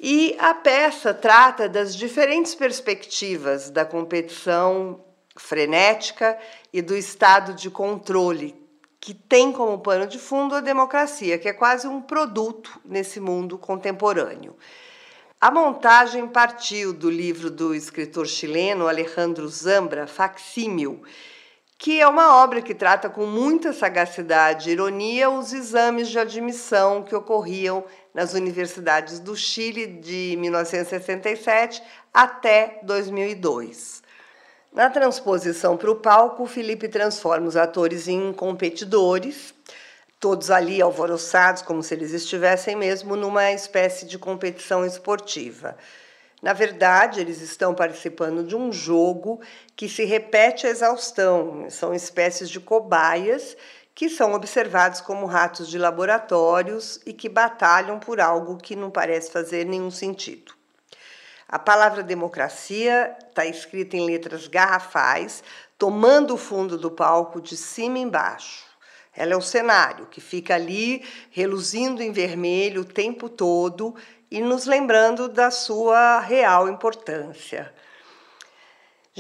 [0.03, 5.05] E a peça trata das diferentes perspectivas da competição
[5.37, 6.39] frenética
[6.73, 8.59] e do estado de controle,
[8.99, 13.59] que tem como pano de fundo a democracia, que é quase um produto nesse mundo
[13.59, 14.57] contemporâneo.
[15.39, 21.03] A montagem partiu do livro do escritor chileno Alejandro Zambra, Facsímil,
[21.77, 27.03] que é uma obra que trata com muita sagacidade e ironia os exames de admissão
[27.03, 27.85] que ocorriam
[28.15, 31.83] nas universidades do Chile de 1967
[32.13, 34.03] até 2002.
[34.73, 39.53] Na transposição para o palco, Felipe transforma os atores em competidores,
[40.21, 45.77] todos ali alvoroçados, como se eles estivessem mesmo numa espécie de competição esportiva.
[46.43, 49.41] Na verdade, eles estão participando de um jogo
[49.77, 51.69] que se repete a exaustão.
[51.69, 53.57] São espécies de cobaias
[54.01, 59.31] que são observados como ratos de laboratórios e que batalham por algo que não parece
[59.31, 60.55] fazer nenhum sentido.
[61.47, 65.45] A palavra democracia está escrita em letras garrafais,
[65.77, 68.65] tomando o fundo do palco de cima e embaixo.
[69.15, 73.95] Ela é o cenário que fica ali reluzindo em vermelho o tempo todo
[74.31, 77.71] e nos lembrando da sua real importância.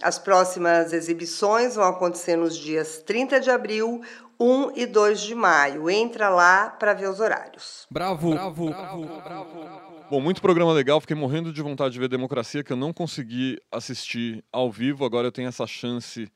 [0.00, 4.00] As próximas exibições vão acontecer nos dias 30 de abril,
[4.38, 5.90] 1 e 2 de maio.
[5.90, 7.84] Entra lá para ver os horários.
[7.90, 8.30] Bravo.
[8.30, 8.68] Bravo.
[8.68, 9.06] Bravo.
[9.24, 9.85] Bravo.
[10.08, 11.00] Bom, muito programa legal.
[11.00, 15.04] Fiquei morrendo de vontade de ver Democracia, que eu não consegui assistir ao vivo.
[15.04, 16.30] Agora eu tenho essa chance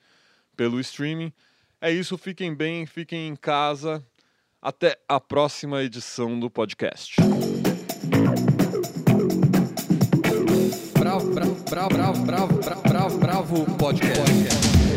[0.57, 1.33] pelo streaming.
[1.81, 2.19] É isso.
[2.19, 4.05] Fiquem bem, fiquem em casa.
[4.61, 7.17] Até a próxima edição do podcast.
[10.99, 14.90] Bravo, bravo, bravo, bravo, bravo, bravo, bravo, bravo podcast.